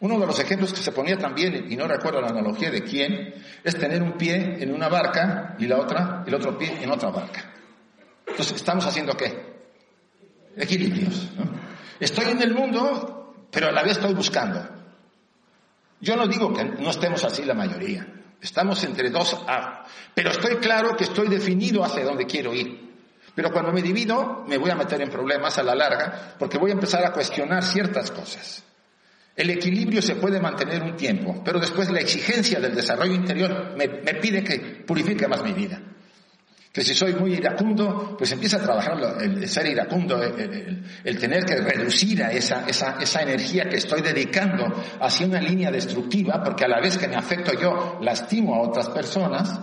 [0.00, 3.34] Uno de los ejemplos que se ponía también, y no recuerdo la analogía de quién,
[3.64, 7.10] es tener un pie en una barca y la otra, el otro pie en otra
[7.10, 7.52] barca.
[8.26, 9.56] Entonces, ¿estamos haciendo qué?
[10.56, 11.28] Equilibrios.
[11.98, 13.15] Estoy en el mundo
[13.50, 14.66] pero a la vez estoy buscando.
[16.00, 18.06] Yo no digo que no estemos así la mayoría,
[18.40, 22.84] estamos entre dos A, pero estoy claro que estoy definido hacia dónde quiero ir.
[23.34, 26.70] Pero cuando me divido, me voy a meter en problemas a la larga, porque voy
[26.70, 28.64] a empezar a cuestionar ciertas cosas.
[29.34, 33.88] El equilibrio se puede mantener un tiempo, pero después la exigencia del desarrollo interior me,
[33.88, 35.80] me pide que purifique más mi vida
[36.76, 41.56] que si soy muy iracundo, pues empieza a trabajar el, ser iracundo, el, tener que
[41.56, 44.66] reducir a esa, esa, esa, energía que estoy dedicando
[45.00, 48.90] hacia una línea destructiva, porque a la vez que me afecto yo, lastimo a otras
[48.90, 49.58] personas,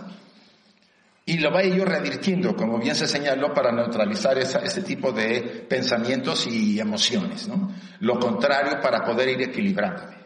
[1.24, 6.48] y lo vaya yo revirtiendo, como bien se señaló, para neutralizar ese tipo de pensamientos
[6.48, 7.72] y emociones, ¿no?
[8.00, 10.23] Lo contrario para poder ir equilibrándome.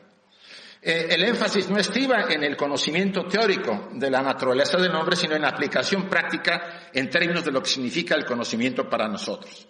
[0.81, 5.35] Eh, el énfasis no estriba en el conocimiento teórico de la naturaleza del hombre, sino
[5.35, 9.67] en la aplicación práctica en términos de lo que significa el conocimiento para nosotros.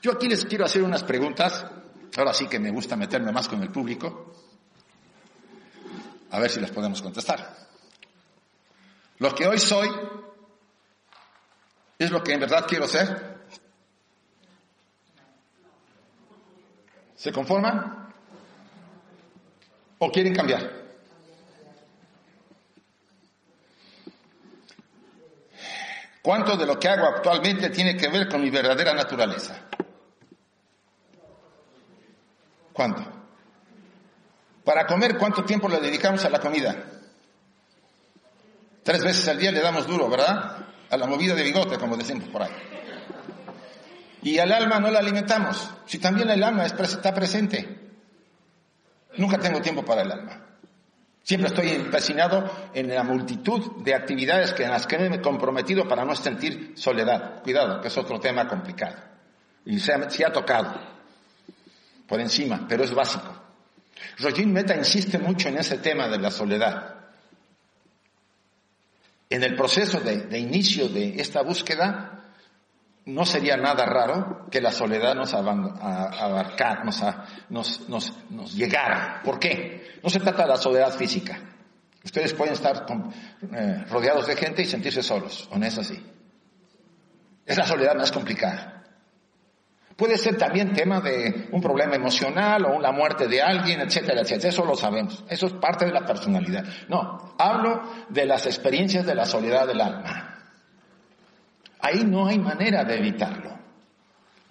[0.00, 1.66] Yo aquí les quiero hacer unas preguntas,
[2.16, 4.32] ahora sí que me gusta meterme más con el público,
[6.30, 7.68] a ver si las podemos contestar.
[9.18, 9.90] Lo que hoy soy
[11.98, 13.38] es lo que en verdad quiero ser.
[17.16, 18.07] ¿Se conforman?
[19.98, 20.78] ¿O quieren cambiar?
[26.22, 29.62] ¿Cuánto de lo que hago actualmente tiene que ver con mi verdadera naturaleza?
[32.72, 33.02] ¿Cuánto?
[34.64, 36.76] Para comer, ¿cuánto tiempo le dedicamos a la comida?
[38.82, 40.66] Tres veces al día le damos duro, ¿verdad?
[40.90, 42.52] A la movida de bigote, como decimos por ahí.
[44.22, 45.70] Y al alma no la alimentamos.
[45.86, 47.87] Si también el alma está presente.
[49.18, 50.44] Nunca tengo tiempo para el alma.
[51.22, 55.86] Siempre estoy empecinado en la multitud de actividades que en las que me he comprometido
[55.86, 57.42] para no sentir soledad.
[57.42, 58.96] Cuidado, que es otro tema complicado.
[59.66, 60.80] Y se ha, tocado
[62.06, 63.30] por encima, pero es básico.
[64.18, 66.94] Roger Meta insiste mucho en ese tema de la soledad.
[69.28, 72.17] En el proceso de inicio de esta búsqueda,
[73.08, 76.84] no sería nada raro que la soledad nos abarcara,
[77.48, 79.22] nos, nos, llegara.
[79.24, 79.98] ¿Por qué?
[80.02, 81.40] No se trata de la soledad física.
[82.04, 82.84] Ustedes pueden estar
[83.50, 85.98] eh, rodeados de gente y sentirse solos, ¿o no es así?
[87.46, 88.84] Es la soledad más complicada.
[89.96, 94.50] Puede ser también tema de un problema emocional o una muerte de alguien, etcétera, etcétera.
[94.50, 95.24] Eso lo sabemos.
[95.30, 96.62] Eso es parte de la personalidad.
[96.88, 100.27] No, hablo de las experiencias de la soledad del alma.
[101.80, 103.56] Ahí no hay manera de evitarlo.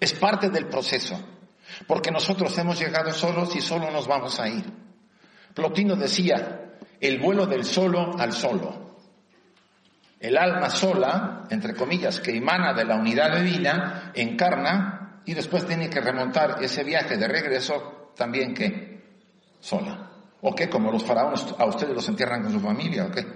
[0.00, 1.20] Es parte del proceso.
[1.86, 4.64] Porque nosotros hemos llegado solos y solo nos vamos a ir.
[5.54, 8.96] Plotino decía, el vuelo del solo al solo.
[10.20, 15.90] El alma sola, entre comillas, que emana de la unidad divina, encarna y después tiene
[15.90, 19.04] que remontar ese viaje de regreso también que
[19.60, 20.10] sola.
[20.40, 20.68] ¿O qué?
[20.68, 23.26] Como los faraones a ustedes los entierran con su familia, ¿o qué?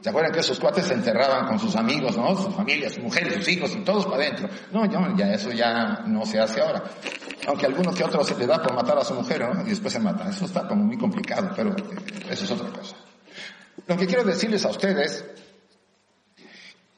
[0.00, 2.36] ¿Se acuerdan que esos cuates se enterraban con sus amigos, ¿no?
[2.36, 4.48] Sus familias, sus mujeres, sus hijos y todos para adentro?
[4.72, 6.84] No, ya, eso ya no se hace ahora.
[7.48, 9.62] Aunque a algunos que otros se le da por matar a su mujer, ¿no?
[9.66, 10.30] Y después se matan.
[10.30, 11.74] Eso está como muy complicado, pero
[12.30, 12.96] eso es otra cosa.
[13.86, 15.24] Lo que quiero decirles a ustedes,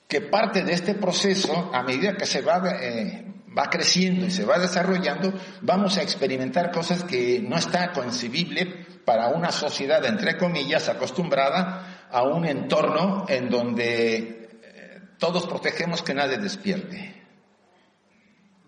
[0.07, 3.25] que parte de este proceso, a medida que se va eh,
[3.57, 5.33] va creciendo y se va desarrollando,
[5.63, 12.23] vamos a experimentar cosas que no está concebible para una sociedad, entre comillas, acostumbrada a
[12.23, 17.23] un entorno en donde eh, todos protegemos que nadie despierte.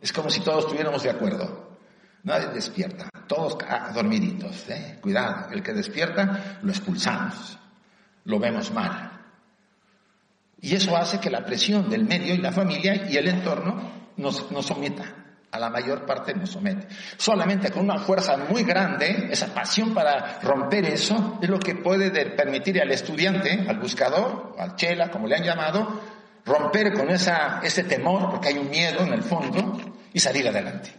[0.00, 1.78] Es como si todos estuviéramos de acuerdo.
[2.24, 3.58] Nadie despierta, todos
[3.94, 4.68] dormiditos.
[4.68, 4.98] ¿eh?
[5.00, 7.58] Cuidado, el que despierta lo expulsamos,
[8.24, 9.20] lo vemos mal.
[10.60, 14.50] Y eso hace que la presión del medio y la familia y el entorno nos,
[14.52, 15.21] nos someta
[15.52, 16.88] a la mayor parte nos somete.
[17.18, 22.10] Solamente con una fuerza muy grande, esa pasión para romper eso, es lo que puede
[22.30, 26.00] permitir al estudiante, al buscador, al chela, como le han llamado,
[26.46, 29.78] romper con esa, ese temor, porque hay un miedo en el fondo,
[30.14, 30.94] y salir adelante.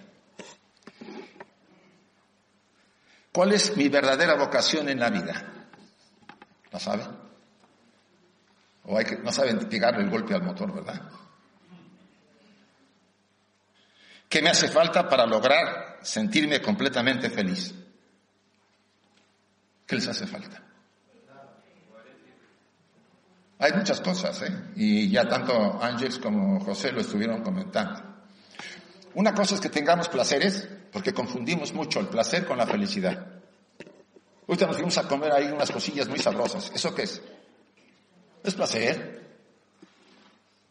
[3.32, 5.44] ¿Cuál es mi verdadera vocación en la vida?
[6.72, 7.04] ¿La sabe?
[8.86, 11.02] O hay que, no saben pegarle el golpe al motor, ¿verdad?
[14.34, 17.72] ¿Qué me hace falta para lograr sentirme completamente feliz?
[19.86, 20.60] ¿Qué les hace falta?
[23.60, 24.72] Hay muchas cosas, ¿eh?
[24.76, 28.02] Y ya tanto Ángeles como José lo estuvieron comentando.
[29.14, 33.24] Una cosa es que tengamos placeres, porque confundimos mucho el placer con la felicidad.
[34.48, 36.72] Ahorita nos fuimos a comer ahí unas cosillas muy sabrosas.
[36.74, 37.22] ¿Eso qué es?
[38.44, 39.38] Es placer.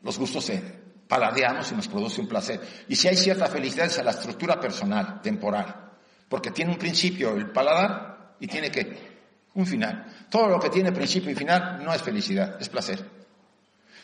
[0.03, 0.82] Los gustos se
[1.13, 2.59] paladeamos y nos produce un placer.
[2.89, 5.91] Y si hay cierta felicidad es a la estructura personal, temporal,
[6.27, 9.13] porque tiene un principio el paladar y tiene que
[9.53, 10.07] un final.
[10.31, 13.05] Todo lo que tiene principio y final no es felicidad, es placer.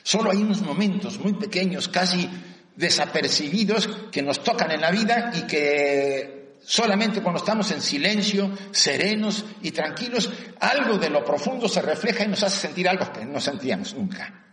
[0.03, 2.29] Solo hay unos momentos muy pequeños, casi
[2.77, 9.47] desapercibidos, que nos tocan en la vida y que solamente cuando estamos en silencio, serenos
[9.63, 13.41] y tranquilos, algo de lo profundo se refleja y nos hace sentir algo que no
[13.41, 14.45] sentíamos nunca.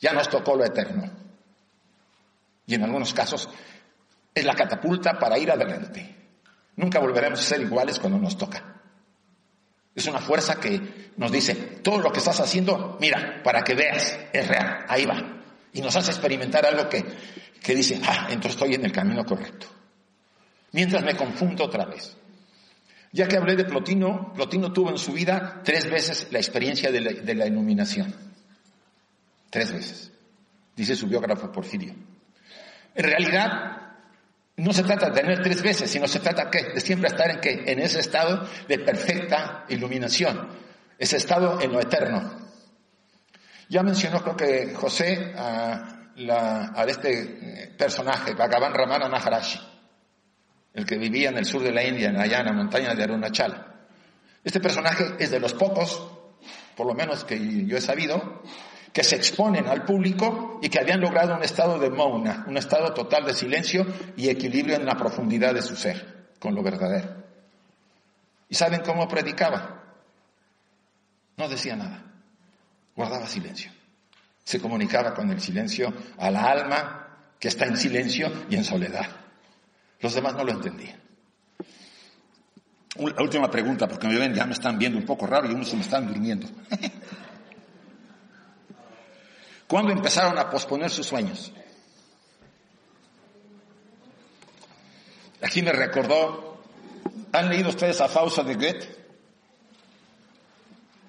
[0.00, 1.25] Ya nos tocó lo eterno
[2.66, 3.48] y en algunos casos
[4.34, 6.14] es la catapulta para ir adelante.
[6.76, 8.74] Nunca volveremos a ser iguales cuando nos toca.
[9.94, 14.18] Es una fuerza que nos dice, todo lo que estás haciendo, mira, para que veas,
[14.32, 15.42] es real, ahí va.
[15.72, 17.02] Y nos hace experimentar algo que,
[17.62, 19.68] que dice, ah, entonces estoy en el camino correcto.
[20.72, 22.14] Mientras me confundo otra vez.
[23.12, 27.00] Ya que hablé de Plotino, Plotino tuvo en su vida tres veces la experiencia de
[27.00, 28.14] la, de la iluminación.
[29.48, 30.12] Tres veces.
[30.74, 31.94] Dice su biógrafo Porfirio.
[32.96, 33.76] En realidad,
[34.56, 37.64] no se trata de tener tres veces, sino se trata de siempre estar en, que,
[37.66, 40.48] en ese estado de perfecta iluminación,
[40.98, 42.46] ese estado en lo eterno.
[43.68, 45.92] Ya mencionó, creo que José, a,
[46.88, 49.60] este eh, personaje, Bhagavan Ramana Maharashi,
[50.72, 53.02] el que vivía en el sur de la India, en allá en la montaña de
[53.02, 53.74] Arunachala.
[54.42, 56.10] Este personaje es de los pocos,
[56.74, 58.42] por lo menos que yo he sabido,
[58.96, 62.94] que se exponen al público y que habían logrado un estado de mauna, un estado
[62.94, 67.14] total de silencio y equilibrio en la profundidad de su ser, con lo verdadero.
[68.48, 69.82] ¿Y saben cómo predicaba?
[71.36, 72.04] No decía nada,
[72.96, 73.70] guardaba silencio.
[74.42, 79.10] Se comunicaba con el silencio a la alma que está en silencio y en soledad.
[80.00, 80.98] Los demás no lo entendían.
[82.96, 85.68] La última pregunta, porque me ven, ya me están viendo un poco raro y unos
[85.68, 86.48] se me están durmiendo.
[89.68, 91.52] ¿Cuándo empezaron a posponer sus sueños?
[95.42, 96.60] Aquí me recordó,
[97.32, 98.96] ¿han leído ustedes a Fausto de Goethe?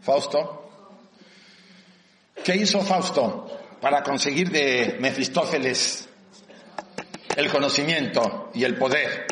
[0.01, 0.69] Fausto.
[2.43, 3.47] ¿Qué hizo Fausto
[3.81, 6.07] para conseguir de Mefistófeles
[7.35, 9.27] el conocimiento y el poder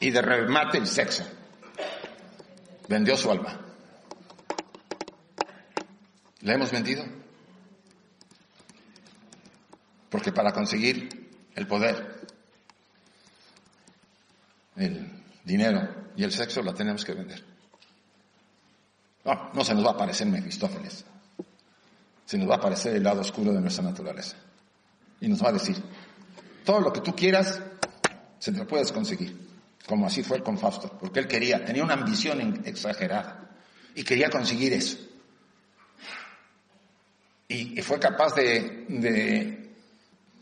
[0.00, 1.24] y de remate el sexo?
[2.88, 3.60] Vendió su alma.
[6.42, 7.23] ¿La hemos vendido?
[10.14, 11.08] Porque para conseguir
[11.56, 12.20] el poder,
[14.76, 15.10] el
[15.42, 17.44] dinero y el sexo la tenemos que vender.
[19.24, 21.04] No, no se nos va a aparecer Mefistófeles.
[22.26, 24.36] Se nos va a aparecer el lado oscuro de nuestra naturaleza.
[25.20, 25.82] Y nos va a decir,
[26.64, 27.60] todo lo que tú quieras,
[28.38, 29.36] se te lo puedes conseguir.
[29.84, 30.96] Como así fue con Fausto.
[30.96, 33.50] Porque él quería, tenía una ambición exagerada.
[33.96, 34.96] Y quería conseguir eso.
[37.48, 39.63] Y fue capaz de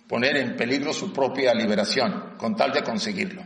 [0.08, 3.44] poner en peligro su propia liberación con tal de conseguirlo.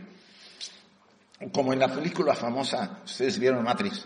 [1.51, 4.05] Como en la película famosa, ustedes vieron Matrix.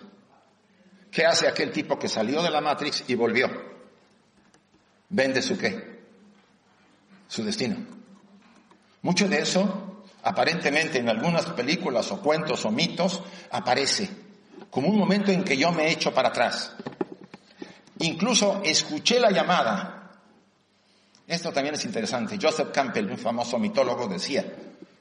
[1.10, 3.50] ¿Qué hace aquel tipo que salió de la Matrix y volvió?
[5.10, 6.02] Vende su qué?
[7.28, 7.78] Su destino.
[9.02, 14.10] Mucho de eso, aparentemente en algunas películas o cuentos o mitos, aparece
[14.70, 16.76] como un momento en que yo me echo para atrás.
[18.00, 20.01] Incluso escuché la llamada
[21.28, 22.38] esto también es interesante.
[22.42, 24.46] Joseph Campbell, un famoso mitólogo, decía,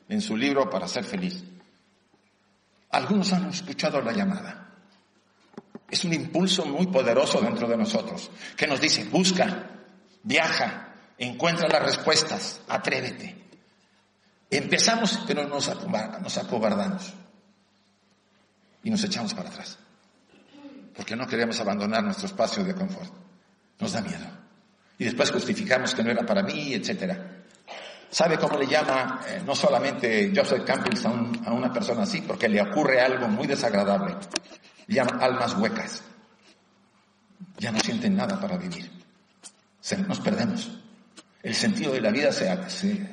[0.09, 1.43] en su libro Para ser feliz.
[2.91, 4.69] Algunos han escuchado la llamada.
[5.89, 9.71] Es un impulso muy poderoso dentro de nosotros que nos dice, busca,
[10.23, 13.37] viaja, encuentra las respuestas, atrévete.
[14.51, 17.13] Empezamos, pero nos, acobardamos
[18.83, 19.79] y nos echamos para atrás,
[20.95, 23.13] porque no queremos abandonar nuestro espacio de confort.
[23.79, 24.40] Nos da miedo.
[25.01, 27.45] Y después justificamos que no era para mí, etcétera.
[28.11, 32.21] ¿Sabe cómo le llama eh, no solamente Joseph Campbell a, a, una persona así?
[32.21, 34.15] Porque le ocurre algo muy desagradable.
[34.87, 36.03] Le llama almas huecas.
[37.57, 38.91] Ya no sienten nada para vivir.
[39.81, 40.71] Se, nos perdemos.
[41.43, 43.09] El sentido de la vida se, se,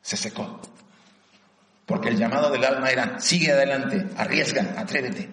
[0.00, 0.60] se secó.
[1.84, 5.28] Porque el llamado del alma era, sigue adelante, arriesga, atrévete.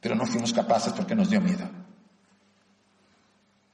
[0.00, 1.81] Pero no fuimos capaces porque nos dio miedo.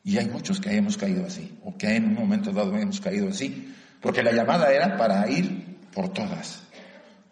[0.08, 3.28] Y hay muchos que hemos caído así, o que en un momento dado hemos caído
[3.28, 6.62] así, porque la llamada era para ir por todas.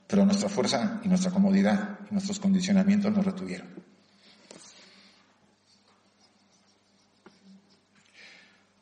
[0.07, 3.69] Pero nuestra fuerza y nuestra comodidad y nuestros condicionamientos nos retuvieron.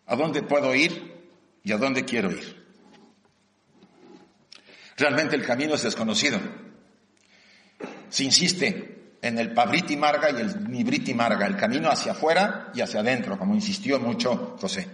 [0.06, 1.14] ¿A dónde puedo ir
[1.62, 2.66] y a dónde quiero ir?
[4.96, 6.40] Realmente el camino es desconocido.
[8.08, 8.93] Se insiste
[9.24, 13.38] en el Pabriti Marga y el Nibriti Marga, el camino hacia afuera y hacia adentro,
[13.38, 14.86] como insistió mucho José.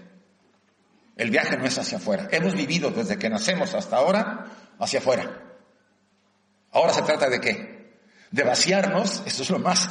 [1.17, 2.29] El viaje no es hacia afuera.
[2.31, 4.47] Hemos vivido desde que nacemos hasta ahora
[4.79, 5.29] hacia afuera.
[6.71, 7.99] Ahora se trata de qué?
[8.31, 9.91] De vaciarnos, eso es lo más,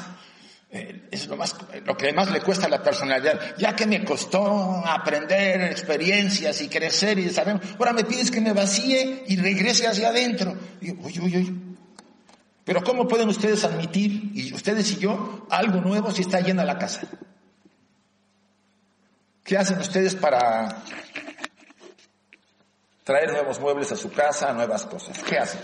[0.72, 3.58] eh, es lo más, lo que más le cuesta a la personalidad.
[3.58, 8.54] Ya que me costó aprender experiencias y crecer y saber, ahora me pides que me
[8.54, 10.58] vacíe y regrese hacia adentro.
[10.82, 11.69] Uy, uy, uy,
[12.70, 16.78] pero ¿cómo pueden ustedes admitir, y ustedes y yo, algo nuevo si está llena la
[16.78, 17.02] casa?
[19.44, 20.84] ¿Qué hacen ustedes para
[23.04, 25.18] traer nuevos muebles a su casa, nuevas cosas?
[25.18, 25.62] ¿Qué hacen?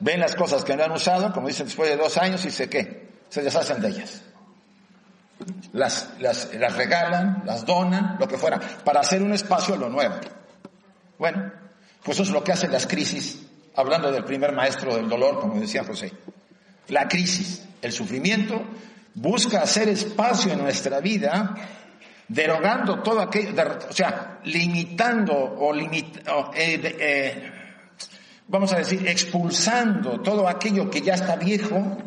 [0.00, 2.68] Ven las cosas que no han usado, como dicen después de dos años, y sé
[2.68, 4.20] qué, se deshacen de ellas.
[5.72, 9.88] Las, las, las regalan, las donan, lo que fuera, para hacer un espacio a lo
[9.88, 10.16] nuevo.
[11.18, 11.50] Bueno,
[12.02, 13.43] pues eso es lo que hacen las crisis
[13.76, 16.12] hablando del primer maestro del dolor, como decía José.
[16.88, 18.62] La crisis, el sufrimiento,
[19.14, 21.54] busca hacer espacio en nuestra vida,
[22.28, 23.52] derogando todo aquello,
[23.88, 27.52] o sea, limitando o, eh, eh,
[28.48, 31.98] vamos a decir, expulsando todo aquello que ya está viejo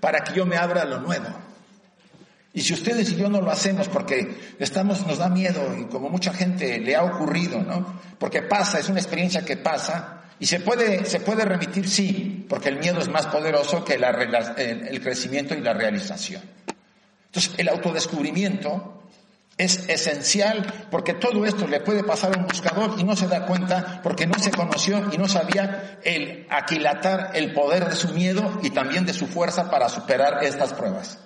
[0.00, 1.28] para que yo me abra lo nuevo.
[2.54, 6.10] Y si ustedes y yo no lo hacemos porque estamos, nos da miedo y como
[6.10, 8.00] mucha gente le ha ocurrido, ¿no?
[8.18, 12.68] Porque pasa, es una experiencia que pasa, y se puede, se puede remitir, sí, porque
[12.68, 16.42] el miedo es más poderoso que el, crecimiento y la realización.
[17.26, 19.04] Entonces, el autodescubrimiento
[19.56, 23.46] es esencial porque todo esto le puede pasar a un buscador y no se da
[23.46, 28.58] cuenta porque no se conoció y no sabía el aquilatar el poder de su miedo
[28.64, 31.20] y también de su fuerza para superar estas pruebas.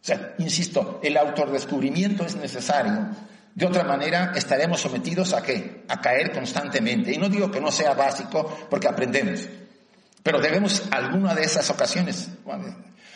[0.00, 3.08] O sea, insisto, el autodescubrimiento es necesario
[3.56, 5.82] de otra manera, estaremos sometidos a qué?
[5.88, 7.10] A caer constantemente.
[7.10, 9.48] Y no digo que no sea básico, porque aprendemos.
[10.22, 12.28] Pero debemos alguna de esas ocasiones.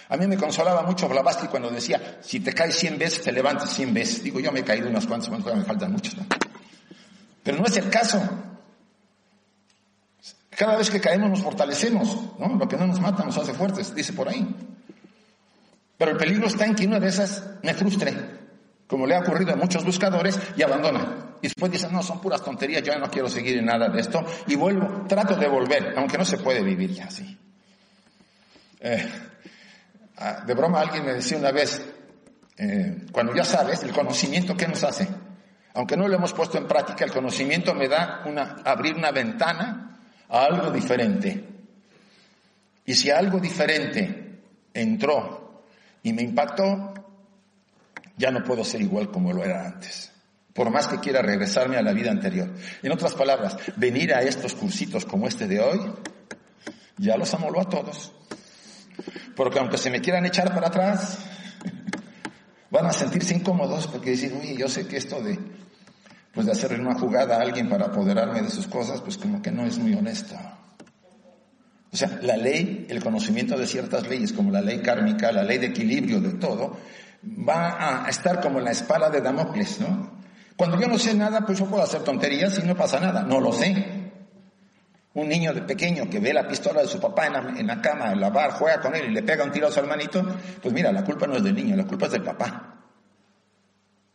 [0.08, 3.68] A mí me consolaba mucho Blavatsky cuando decía, si te caes cien veces, te levantas
[3.68, 4.22] cien veces.
[4.22, 6.16] Digo, yo me he caído unas cuantas, me faltan muchos.
[7.42, 8.18] Pero no es el caso.
[10.48, 12.56] Cada vez que caemos nos fortalecemos, ¿no?
[12.56, 14.56] Lo que no nos mata nos hace fuertes, dice por ahí.
[15.98, 18.39] Pero el peligro está en que una de esas me frustre
[18.90, 21.36] como le ha ocurrido a muchos buscadores, y abandonan.
[21.40, 24.20] Y después dicen, no, son puras tonterías, yo no quiero seguir en nada de esto,
[24.48, 27.38] y vuelvo, trato de volver, aunque no se puede vivir ya así.
[28.80, 29.08] Eh,
[30.44, 31.80] de broma alguien me decía una vez,
[32.58, 35.06] eh, cuando ya sabes, el conocimiento, ¿qué nos hace?
[35.74, 40.00] Aunque no lo hemos puesto en práctica, el conocimiento me da una, abrir una ventana
[40.28, 41.44] a algo diferente.
[42.84, 44.40] Y si algo diferente
[44.74, 45.62] entró
[46.02, 46.89] y me impactó,
[48.20, 50.12] ya no puedo ser igual como lo era antes.
[50.52, 52.50] Por más que quiera regresarme a la vida anterior.
[52.82, 55.80] En otras palabras, venir a estos cursitos como este de hoy,
[56.98, 58.12] ya los amoló a todos.
[59.34, 61.18] Porque aunque se me quieran echar para atrás,
[62.70, 65.38] van a sentirse incómodos porque dicen, uy, yo sé que esto de,
[66.34, 69.50] pues de hacerle una jugada a alguien para apoderarme de sus cosas, pues como que
[69.50, 70.36] no es muy honesto.
[71.90, 75.56] O sea, la ley, el conocimiento de ciertas leyes, como la ley kármica, la ley
[75.56, 76.76] de equilibrio de todo,
[77.22, 80.20] va a estar como la espada de Damocles, ¿no?
[80.56, 83.40] Cuando yo no sé nada, pues yo puedo hacer tonterías y no pasa nada, no
[83.40, 84.12] lo sé.
[85.14, 88.20] Un niño de pequeño que ve la pistola de su papá en la, cama, en
[88.20, 90.22] la bar, juega con él y le pega un tiro a su hermanito,
[90.62, 92.76] pues mira, la culpa no es del niño, la culpa es del papá.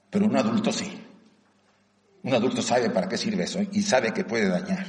[0.10, 1.04] Pero un adulto sí.
[2.24, 4.86] Un adulto sabe para qué sirve eso y sabe que puede dañar.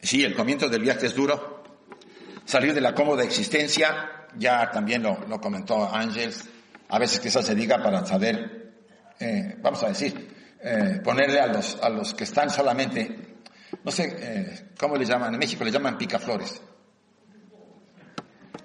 [0.00, 1.64] Sí, el comienzo del viaje es duro.
[2.44, 6.44] Salir de la cómoda existencia, ya también lo, comentó Ángels,
[6.88, 8.74] a veces quizás se diga para saber,
[9.18, 13.36] eh, vamos a decir, eh, ponerle a los, a los que están solamente,
[13.84, 15.34] no sé, eh, ¿cómo le llaman?
[15.34, 16.60] En México le llaman picaflores.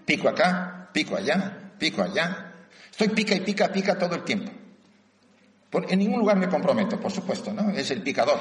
[0.05, 2.53] Pico acá, pico allá, pico allá.
[2.89, 4.51] Estoy pica y pica, pica todo el tiempo.
[5.73, 7.71] en ningún lugar me comprometo, por supuesto, ¿no?
[7.71, 8.39] Es el picador.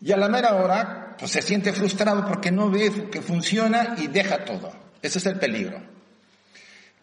[0.00, 4.06] Y a la mera hora, pues se siente frustrado porque no ve que funciona y
[4.08, 4.72] deja todo.
[5.02, 5.80] Ese es el peligro.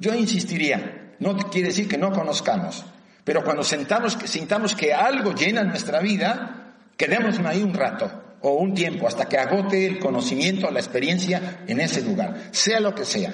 [0.03, 2.83] Yo insistiría, no quiere decir que no conozcamos,
[3.23, 8.73] pero cuando sentamos, sintamos que algo llena nuestra vida, quedémonos ahí un rato o un
[8.73, 13.31] tiempo hasta que agote el conocimiento, la experiencia en ese lugar, sea lo que sea.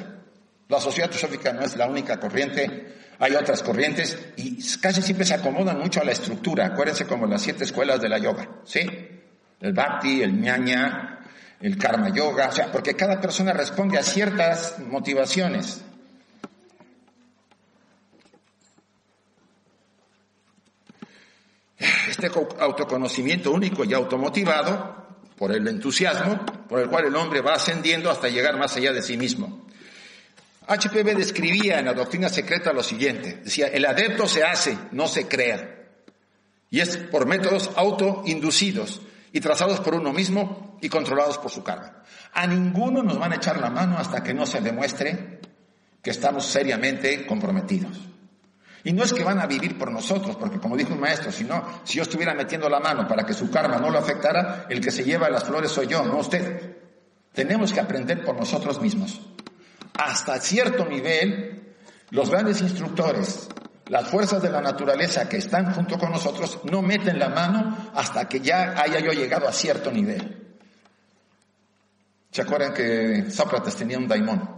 [0.67, 5.33] La sociedad teosófica no es la única corriente, hay otras corrientes y casi siempre se
[5.33, 6.67] acomodan mucho a la estructura.
[6.67, 8.81] Acuérdense como las siete escuelas de la yoga, ¿sí?
[9.59, 11.21] El bhakti, el ñaña,
[11.61, 15.83] el karma yoga, o sea, porque cada persona responde a ciertas motivaciones.
[21.79, 25.07] Este autoconocimiento único y automotivado
[25.37, 29.01] por el entusiasmo por el cual el hombre va ascendiendo hasta llegar más allá de
[29.01, 29.65] sí mismo.
[30.67, 35.27] HPV describía en la doctrina secreta lo siguiente, decía, el adepto se hace, no se
[35.27, 35.87] crea,
[36.69, 39.01] y es por métodos autoinducidos
[39.31, 42.03] y trazados por uno mismo y controlados por su carga.
[42.33, 45.39] A ninguno nos van a echar la mano hasta que no se demuestre
[46.03, 48.08] que estamos seriamente comprometidos.
[48.83, 51.43] Y no es que van a vivir por nosotros, porque como dijo un maestro, si
[51.43, 54.79] no, si yo estuviera metiendo la mano para que su karma no lo afectara, el
[54.79, 56.77] que se lleva las flores soy yo, no usted.
[57.33, 59.19] Tenemos que aprender por nosotros mismos.
[59.97, 61.75] Hasta cierto nivel,
[62.11, 63.49] los grandes instructores,
[63.87, 68.29] las fuerzas de la naturaleza que están junto con nosotros, no meten la mano hasta
[68.29, 70.55] que ya haya yo llegado a cierto nivel.
[72.31, 74.57] ¿Se acuerdan que Sócrates tenía un daimón?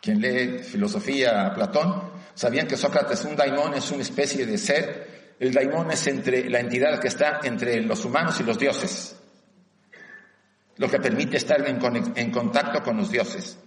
[0.00, 5.34] Quien lee filosofía a Platón Sabían que Sócrates, un daimón, es una especie de ser.
[5.38, 9.16] El daimón es entre la entidad que está entre los humanos y los dioses.
[10.76, 13.58] Lo que permite estar en, contacto con los dioses,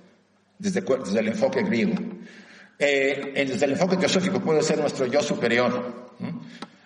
[0.58, 0.84] desde,
[1.20, 1.94] el enfoque griego.
[2.80, 6.16] Eh, desde el enfoque teosófico puede ser nuestro yo superior.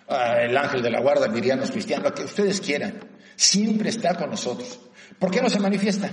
[0.08, 3.00] Ah, el ángel de la guarda, dirían los cristianos, lo que ustedes quieran.
[3.36, 4.78] Siempre está con nosotros.
[5.18, 6.10] ¿Por qué no se manifiesta?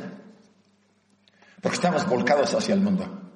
[1.61, 3.27] Porque estamos volcados hacia el mundo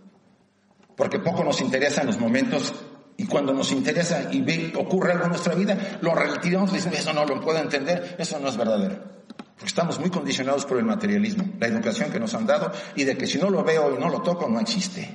[1.01, 2.71] porque poco nos interesa en los momentos
[3.17, 7.11] y cuando nos interesa y ocurre algo en nuestra vida, lo relativamos y decimos, eso
[7.11, 9.01] no lo puedo entender, eso no es verdadero.
[9.25, 13.17] Porque estamos muy condicionados por el materialismo, la educación que nos han dado y de
[13.17, 15.09] que si no lo veo y no lo toco, no existe.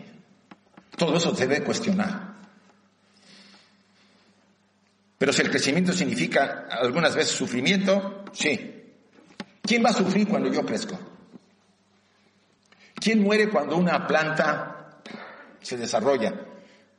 [0.96, 2.34] Todo eso se debe cuestionar.
[5.18, 8.92] Pero si el crecimiento significa algunas veces sufrimiento, sí.
[9.62, 10.98] ¿Quién va a sufrir cuando yo crezco?
[12.96, 14.75] ¿Quién muere cuando una planta
[15.66, 16.32] se desarrolla.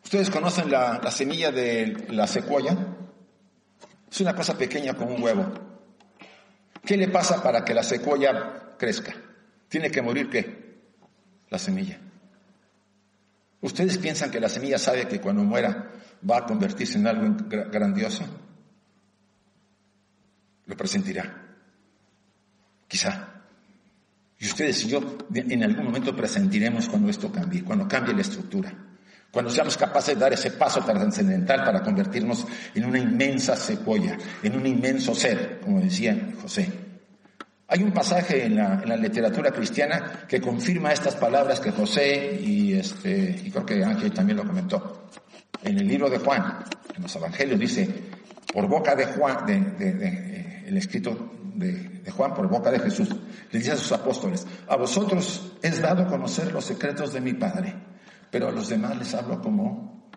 [0.03, 2.75] ¿Ustedes conocen la, semilla de la secuoya?
[4.11, 5.53] Es una cosa pequeña como un huevo.
[6.83, 9.15] ¿Qué le pasa para que la secuoya crezca?
[9.69, 10.81] Tiene que morir qué?
[11.49, 11.97] La semilla.
[13.61, 15.93] ¿Ustedes piensan que la semilla sabe que cuando muera
[16.29, 17.37] va a convertirse en algo
[17.71, 18.25] grandioso?
[20.65, 21.55] Lo presentirá.
[22.87, 23.26] Quizá.
[24.39, 28.71] Y ustedes y yo en algún momento presentiremos cuando esto cambie, cuando cambie la estructura,
[29.31, 34.55] cuando seamos capaces de dar ese paso trascendental para convertirnos en una inmensa secuoya, en
[34.55, 36.71] un inmenso ser, como decía José.
[37.69, 43.41] Hay un pasaje en la, literatura cristiana que confirma estas palabras que José y, este,
[43.43, 45.09] y creo que Ángel también lo comentó.
[45.63, 46.63] En el libro de Juan,
[46.95, 47.89] en los evangelios dice,
[48.53, 53.09] por boca de Juan, de, el escrito de, Juan por boca de Jesús,
[53.51, 57.75] le dice a sus apóstoles, a vosotros es dado conocer los secretos de mi Padre,
[58.31, 60.11] pero a los demás les hablo como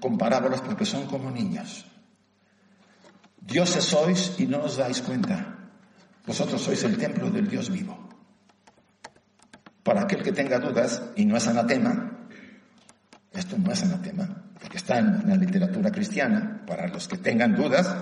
[0.00, 1.86] con parábolas porque son como niños.
[3.40, 5.70] Dioses sois y no os dais cuenta.
[6.26, 7.98] Vosotros sois el templo del Dios vivo.
[9.82, 12.28] Para aquel que tenga dudas, y no es anatema,
[13.32, 14.28] esto no es anatema,
[14.60, 17.92] porque está en la literatura cristiana, para los que tengan dudas,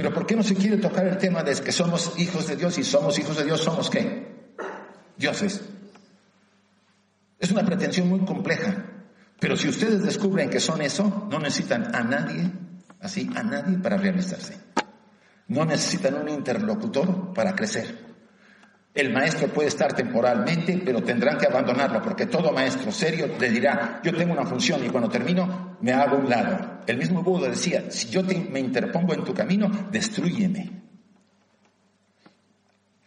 [0.00, 2.78] pero ¿por qué no se quiere tocar el tema de que somos hijos de Dios
[2.78, 3.60] y somos hijos de Dios?
[3.60, 4.34] ¿Somos qué?
[5.18, 5.60] Dioses.
[7.38, 8.82] Es una pretensión muy compleja.
[9.38, 12.50] Pero si ustedes descubren que son eso, no necesitan a nadie,
[12.98, 14.58] así, a nadie para realizarse.
[15.48, 18.09] No necesitan un interlocutor para crecer.
[18.92, 24.00] El maestro puede estar temporalmente, pero tendrán que abandonarlo, porque todo maestro serio le dirá,
[24.02, 26.80] yo tengo una función y cuando termino me hago un lado.
[26.86, 30.82] El mismo Buda decía, si yo me interpongo en tu camino, destruyeme.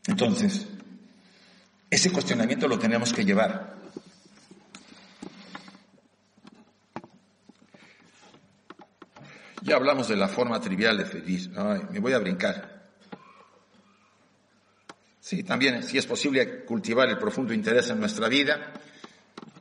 [0.07, 0.67] Entonces,
[1.89, 3.75] ese cuestionamiento lo tenemos que llevar.
[9.61, 11.49] Ya hablamos de la forma trivial de feliz.
[11.91, 12.72] me voy a brincar.
[15.24, 18.74] Sí, también, si es posible, cultivar el profundo interés en nuestra vida.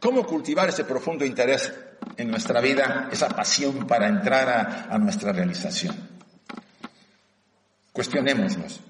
[0.01, 1.73] ¿Cómo cultivar ese profundo interés
[2.17, 5.95] en nuestra vida, esa pasión para entrar a, nuestra realización?
[7.93, 8.81] Cuestionémonos.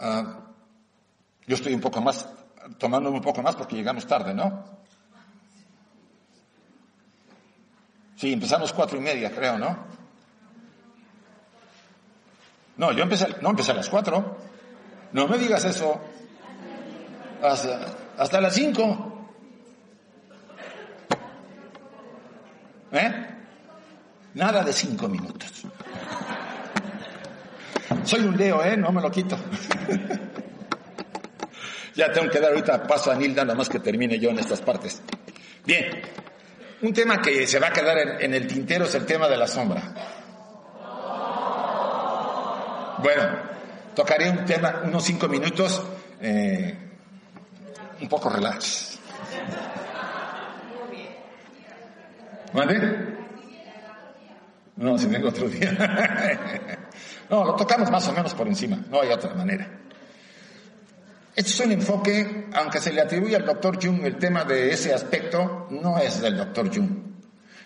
[0.00, 0.40] Ah,
[1.46, 2.26] yo estoy un poco más,
[2.78, 4.64] tomándome un poco más porque llegamos tarde, ¿no?
[8.16, 9.97] Sí, empezamos cuatro y media, creo, ¿no?
[12.78, 14.38] No, yo empecé, no empecé a las cuatro.
[15.12, 16.00] No me digas eso.
[17.42, 19.28] Hasta, las cinco.
[22.92, 23.26] ¿Eh?
[24.34, 25.64] Nada de cinco minutos.
[28.04, 28.76] Soy un Leo, ¿eh?
[28.76, 29.36] No me lo quito.
[31.96, 34.60] ya tengo que dar ahorita paso a Nilda, nada más que termine yo en estas
[34.60, 35.02] partes.
[35.64, 36.00] Bien.
[36.80, 39.48] Un tema que se va a quedar en el tintero es el tema de la
[39.48, 39.82] sombra.
[43.02, 43.22] Bueno,
[43.94, 45.82] tocaré un tema, unos cinco minutos,
[46.20, 46.76] eh,
[48.00, 48.98] un poco relax.
[52.52, 53.18] ¿Vale?
[54.76, 55.72] No, si vengo otro día.
[57.30, 59.68] no, lo tocamos más o menos por encima, no hay otra manera.
[61.34, 64.92] Este es un enfoque, aunque se le atribuye al doctor Jung el tema de ese
[64.92, 66.90] aspecto, no es del doctor Jung.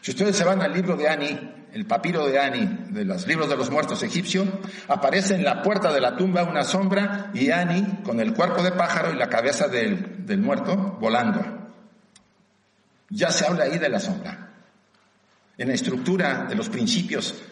[0.02, 3.48] Si ustedes se van al libro de Annie, el papiro de Ani, de los libros
[3.48, 4.46] de los muertos egipcios,
[4.88, 8.72] aparece en la puerta de la tumba una sombra y Ani con el cuerpo de
[8.72, 11.42] pájaro y la cabeza del, muerto volando.
[13.08, 14.50] Ya se habla ahí de la sombra.
[15.56, 17.42] En la estructura de los principios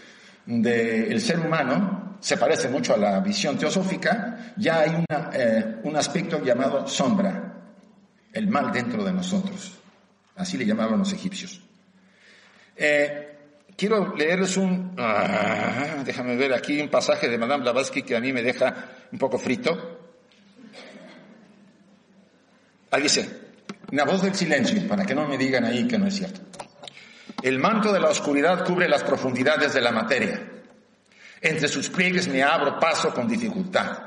[0.44, 6.42] del ser humano, se parece mucho a la visión teosófica, ya hay eh, un aspecto
[6.42, 7.54] llamado sombra,
[8.32, 9.78] el mal dentro de nosotros.
[10.36, 11.60] Así le llamaban los egipcios.
[12.76, 13.29] Eh,
[13.80, 18.30] quiero leerles un, ah, déjame ver aquí un pasaje de Madame Blavatsky que a mí
[18.30, 19.98] me deja un poco frito.
[22.90, 23.26] Ahí dice,
[23.90, 26.42] una voz del silencio, para que no me digan ahí que no es cierto.
[27.42, 30.46] El manto de la oscuridad cubre las profundidades de la materia.
[31.40, 33.98] Entre sus pliegues me abro paso con dificultad.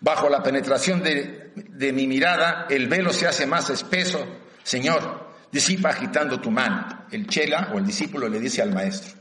[0.00, 4.26] Bajo la penetración de, de mi mirada, el velo se hace más espeso.
[4.64, 7.06] Señor, disipa agitando tu mano.
[7.10, 9.18] El chela o el discípulo le dice al maestro.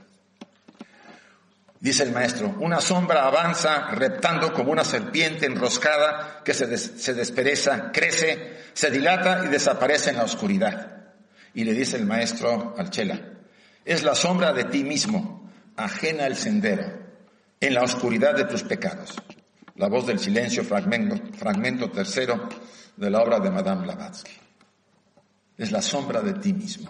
[1.80, 8.58] Dice el maestro, una sombra avanza reptando como una serpiente enroscada que se, despereza, crece,
[8.74, 11.14] se dilata y desaparece en la oscuridad.
[11.54, 13.22] Y le dice el maestro al chela,
[13.86, 17.00] es la sombra de ti mismo, ajena al sendero,
[17.62, 19.16] en la oscuridad de tus pecados.
[19.76, 22.50] La voz del silencio, fragmento, fragmento tercero
[22.98, 24.49] de la obra de Madame Blavatsky
[25.60, 26.90] es la sombra de ti mismo.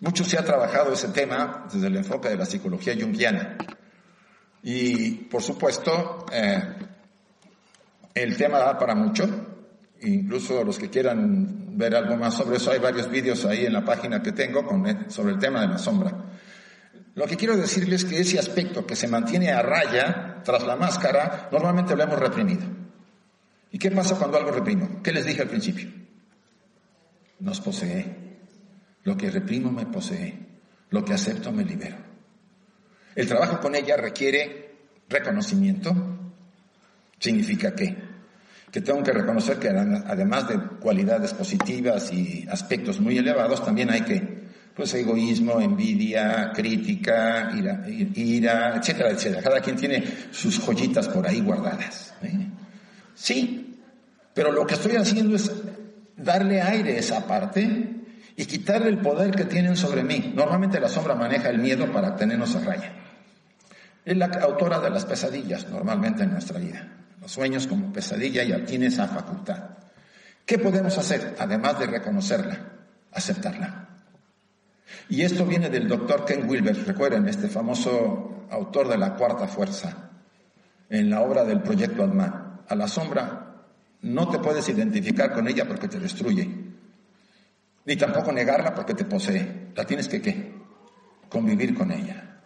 [0.00, 3.56] Mucho se ha trabajado ese tema desde el enfoque de la psicología junguiana.
[4.62, 6.62] Y, por supuesto, eh,
[8.14, 9.26] el tema da para mucho.
[10.02, 13.84] Incluso los que quieran ver algo más sobre eso, hay varios vídeos ahí en la
[13.84, 14.66] página que tengo
[15.08, 16.12] sobre el tema de la sombra.
[17.14, 20.76] Lo que quiero decirles es que ese aspecto que se mantiene a raya tras la
[20.76, 22.64] máscara, normalmente lo hemos reprimido.
[23.70, 25.00] ¿Y qué pasa cuando algo reprimo?
[25.02, 26.01] ¿Qué les dije al principio?
[27.42, 28.06] Nos posee.
[29.04, 30.38] Lo que reprimo me posee.
[30.90, 31.96] Lo que acepto me libero.
[33.14, 34.76] El trabajo con ella requiere
[35.08, 35.94] reconocimiento.
[37.18, 37.96] ¿Significa qué?
[38.70, 44.00] Que tengo que reconocer que además de cualidades positivas y aspectos muy elevados, también hay
[44.02, 49.42] que, pues, egoísmo, envidia, crítica, ira, ira etcétera, etcétera.
[49.42, 52.14] Cada quien tiene sus joyitas por ahí guardadas.
[52.22, 52.48] ¿eh?
[53.14, 53.78] Sí,
[54.32, 55.50] pero lo que estoy haciendo es
[56.22, 58.02] darle aire a esa parte
[58.36, 60.32] y quitarle el poder que tienen sobre mí.
[60.34, 62.92] Normalmente la sombra maneja el miedo para tenernos a raya.
[64.04, 66.88] Es la autora de las pesadillas normalmente en nuestra vida.
[67.20, 69.62] Los sueños como pesadilla ya tiene esa facultad.
[70.44, 72.58] ¿Qué podemos hacer además de reconocerla?
[73.12, 73.88] Aceptarla.
[75.08, 80.10] Y esto viene del doctor Ken Wilber, recuerden, este famoso autor de la cuarta fuerza,
[80.88, 82.62] en la obra del proyecto Adman.
[82.68, 83.51] A la sombra
[84.02, 86.48] no te puedes identificar con ella porque te destruye.
[87.84, 89.70] Ni tampoco negarla porque te posee.
[89.74, 90.54] La tienes que ¿qué?
[91.28, 92.40] Convivir con ella.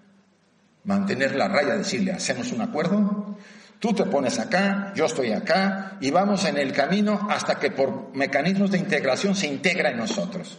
[0.85, 3.37] mantener la raya, decirle, hacemos un acuerdo,
[3.81, 8.15] tú te pones acá, yo estoy acá, y vamos en el camino hasta que por
[8.15, 10.59] mecanismos de integración se integra en nosotros.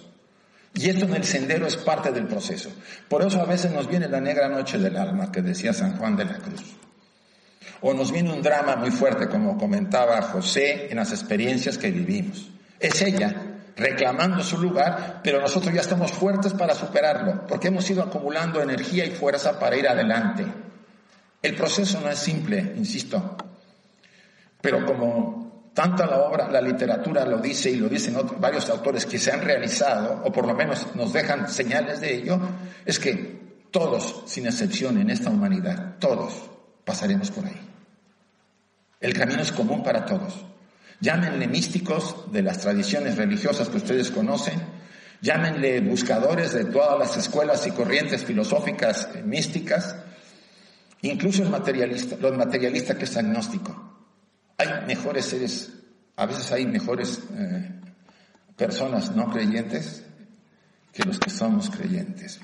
[0.73, 2.69] Y esto en el sendero es parte del proceso.
[3.07, 6.17] Por eso a veces nos viene la negra noche del alma que decía San Juan
[6.17, 6.75] de la Cruz.
[7.81, 12.49] O nos viene un drama muy fuerte, como comentaba José, en las experiencias que vivimos.
[12.79, 13.47] Es ella
[13.77, 19.05] reclamando su lugar, pero nosotros ya estamos fuertes para superarlo, porque hemos ido acumulando energía
[19.05, 20.45] y fuerza para ir adelante.
[21.41, 23.37] El proceso no es simple, insisto,
[24.59, 29.19] pero como tanta la obra, la literatura lo dice y lo dicen varios autores que
[29.19, 32.39] se han realizado, o por lo menos nos dejan señales de ello,
[32.83, 33.37] es que
[33.69, 36.49] todos, sin excepción en esta humanidad, todos
[36.87, 37.59] pasaremos por ahí.
[39.01, 40.45] El camino es común para todos.
[41.01, 44.59] Llámenle místicos de las tradiciones religiosas que ustedes conocen,
[45.21, 49.95] llámenle buscadores de todas las escuelas y corrientes filosóficas eh, místicas,
[51.01, 53.93] incluso el materialista, los materialistas que es agnóstico.
[54.57, 55.71] Hay mejores seres,
[56.15, 57.69] a veces hay mejores eh,
[58.55, 60.03] personas no creyentes
[60.93, 62.39] que los que somos creyentes.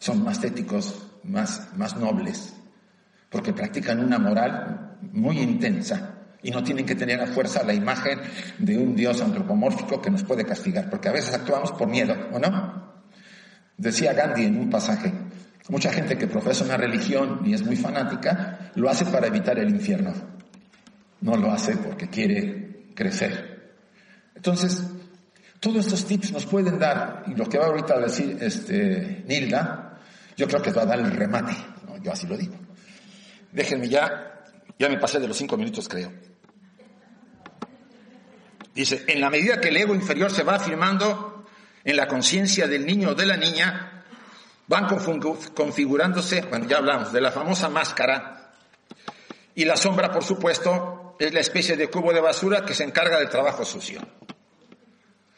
[0.00, 2.54] Son más éticos, más, más nobles,
[3.32, 8.20] porque practican una moral muy intensa y no tienen que tener a fuerza la imagen
[8.58, 12.38] de un Dios antropomórfico que nos puede castigar, porque a veces actuamos por miedo, ¿o
[12.38, 12.92] no?
[13.78, 15.12] Decía Gandhi en un pasaje,
[15.68, 19.70] mucha gente que profesa una religión y es muy fanática, lo hace para evitar el
[19.70, 20.12] infierno,
[21.22, 23.72] no lo hace porque quiere crecer.
[24.34, 24.84] Entonces,
[25.58, 30.00] todos estos tips nos pueden dar, y lo que va ahorita a decir este, Nilda,
[30.36, 31.56] yo creo que va a dar el remate,
[32.02, 32.61] yo así lo digo.
[33.52, 34.42] Déjenme ya,
[34.78, 36.12] ya me pasé de los cinco minutos creo.
[38.74, 41.44] Dice, en la medida que el ego inferior se va afirmando
[41.84, 44.04] en la conciencia del niño o de la niña,
[44.66, 48.52] van configurándose, bueno, ya hablamos de la famosa máscara,
[49.54, 53.18] y la sombra, por supuesto, es la especie de cubo de basura que se encarga
[53.18, 54.00] del trabajo sucio.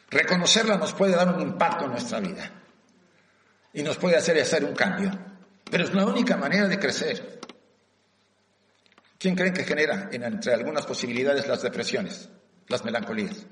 [0.09, 2.49] Reconocerla nos puede dar un impacto en nuestra vida
[3.73, 5.11] y nos puede hacer hacer un cambio,
[5.69, 7.41] pero es la única manera de crecer.
[9.25, 12.29] ¿Quién creen que genera entre algunas posibilidades las depresiones?
[12.67, 13.47] las melancolías.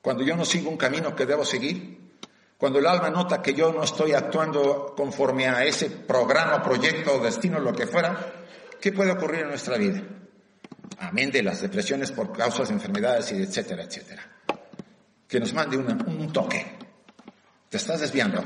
[0.00, 2.12] Cuando yo no sigo un camino que debo seguir,
[2.56, 7.58] cuando el alma nota que yo no estoy actuando conforme a ese programa, proyecto, destino,
[7.58, 8.44] lo que fuera,
[8.80, 10.00] ¿qué puede ocurrir en nuestra vida?
[11.00, 14.22] Amén de las depresiones por causas de enfermedades y etcétera, etcétera.
[15.26, 16.64] Que nos mande un toque.
[17.68, 18.40] Te estás desviando.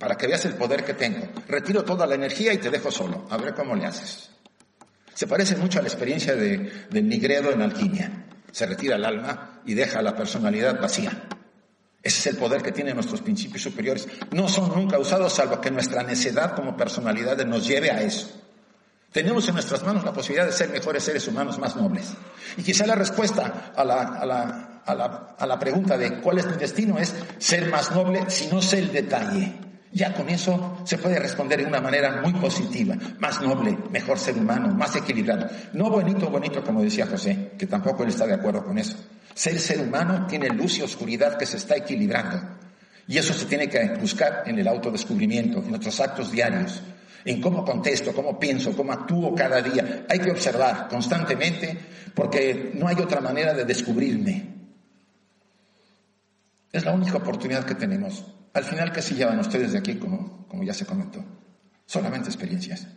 [0.00, 1.28] Para que veas el poder que tengo.
[1.48, 3.26] Retiro toda la energía y te dejo solo.
[3.28, 4.27] A ver cómo le haces.
[5.18, 8.26] Se parece mucho a la experiencia de, del Nigredo en alquimia.
[8.52, 11.10] Se retira el alma y deja la personalidad vacía.
[12.00, 14.06] Ese es el poder que tienen nuestros principios superiores.
[14.30, 18.30] No son nunca usados salvo que nuestra necedad como personalidad nos lleve a eso.
[19.10, 22.12] Tenemos en nuestras manos la posibilidad de ser mejores seres humanos más nobles.
[22.56, 26.38] Y quizá la respuesta a la, a la, a la, a la pregunta de cuál
[26.38, 29.67] es mi destino es ser más noble si no sé el detalle.
[29.92, 34.36] Ya con eso se puede responder de una manera muy positiva, más noble, mejor ser
[34.36, 35.48] humano, más equilibrado.
[35.72, 38.96] No bonito, bonito, como decía José, que tampoco él está de acuerdo con eso.
[39.34, 42.58] Ser ser humano tiene luz y oscuridad que se está equilibrando.
[43.06, 46.82] Y eso se tiene que buscar en el autodescubrimiento, en nuestros actos diarios,
[47.24, 50.04] en cómo contesto, cómo pienso, cómo actúo cada día.
[50.10, 51.78] Hay que observar constantemente
[52.14, 54.54] porque no hay otra manera de descubrirme.
[56.70, 58.24] Es la única oportunidad que tenemos.
[58.58, 61.24] Al final, ¿qué se llevan ustedes de aquí, como, ya se comentó?
[61.86, 62.88] Solamente experiencias.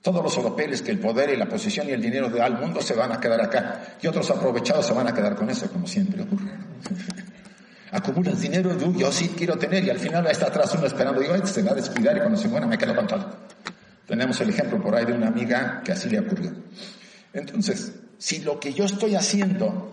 [0.00, 2.80] Todos los europeos que el poder y la posición y el dinero de al mundo
[2.80, 5.88] se van a quedar acá y otros aprovechados se van a quedar con eso, como
[5.88, 6.52] siempre ocurre.
[7.90, 11.62] Acumulan dinero, yo, sí quiero tener y al final está atrás uno esperando, digo, se
[11.64, 13.38] va a descuidar y cuando se muera me quedo con todo.
[14.06, 16.52] Tenemos el ejemplo por ahí de una amiga que así le ocurrió.
[17.32, 19.91] Entonces, si lo que yo estoy haciendo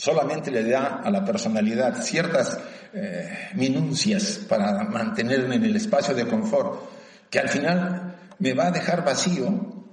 [0.00, 2.58] solamente le da a la personalidad ciertas
[2.94, 3.52] eh,
[4.48, 6.80] para mantenerme en el espacio de confort,
[7.28, 9.84] que al final me va a dejar vacío,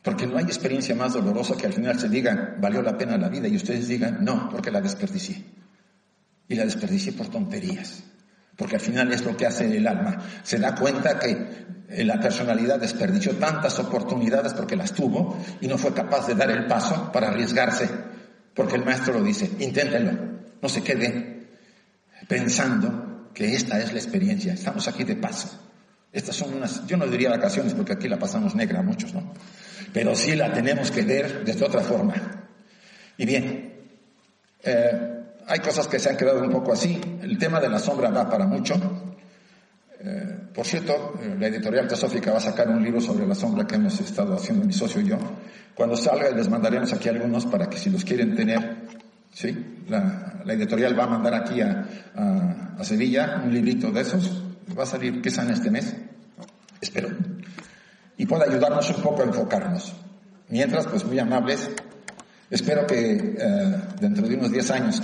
[0.00, 3.28] porque no hay experiencia más dolorosa que al final se diga, valió la pena la
[3.28, 5.44] vida, y ustedes digan, no, porque la desperdicié.
[6.48, 8.02] Y la desperdicié por tonterías,
[8.56, 10.22] porque al final es lo que hace el alma.
[10.42, 11.66] Se da cuenta que
[12.02, 16.66] la personalidad desperdició tantas oportunidades porque las tuvo y no fue capaz de dar el
[16.66, 18.11] paso para arriesgarse
[18.54, 20.12] porque el maestro lo dice, inténtenlo,
[20.60, 21.48] no se queden
[22.28, 25.58] pensando que esta es la experiencia, estamos aquí de paso.
[26.12, 29.32] Estas son unas, yo no diría vacaciones porque aquí la pasamos negra muchos, ¿no?
[29.92, 32.14] Pero sí la tenemos que ver desde otra forma.
[33.16, 33.72] Y bien,
[34.62, 37.00] eh, hay cosas que se han quedado un poco así.
[37.22, 39.11] El tema de la sombra va para mucho.
[40.04, 43.64] Eh, por cierto, eh, la editorial Teosófica va a sacar un libro sobre la sombra
[43.64, 45.18] que hemos estado haciendo mi socio y yo.
[45.74, 48.88] Cuando salga les mandaremos aquí algunos para que si los quieren tener,
[49.32, 49.84] ¿sí?
[49.88, 51.86] La, editorial va a mandar aquí a,
[52.82, 54.42] Sevilla un librito de esos.
[54.76, 55.94] Va a salir quizá en este mes,
[56.80, 57.10] espero.
[58.16, 59.94] Y pueda ayudarnos un poco a enfocarnos.
[60.48, 61.70] Mientras, pues muy amables,
[62.50, 65.02] espero que eh, dentro de unos 10 años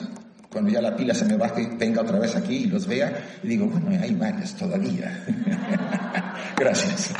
[0.58, 3.12] cuando ya la pila se me baje, venga otra vez aquí y los vea
[3.44, 5.24] y digo, bueno, hay varias todavía.
[6.58, 7.12] Gracias.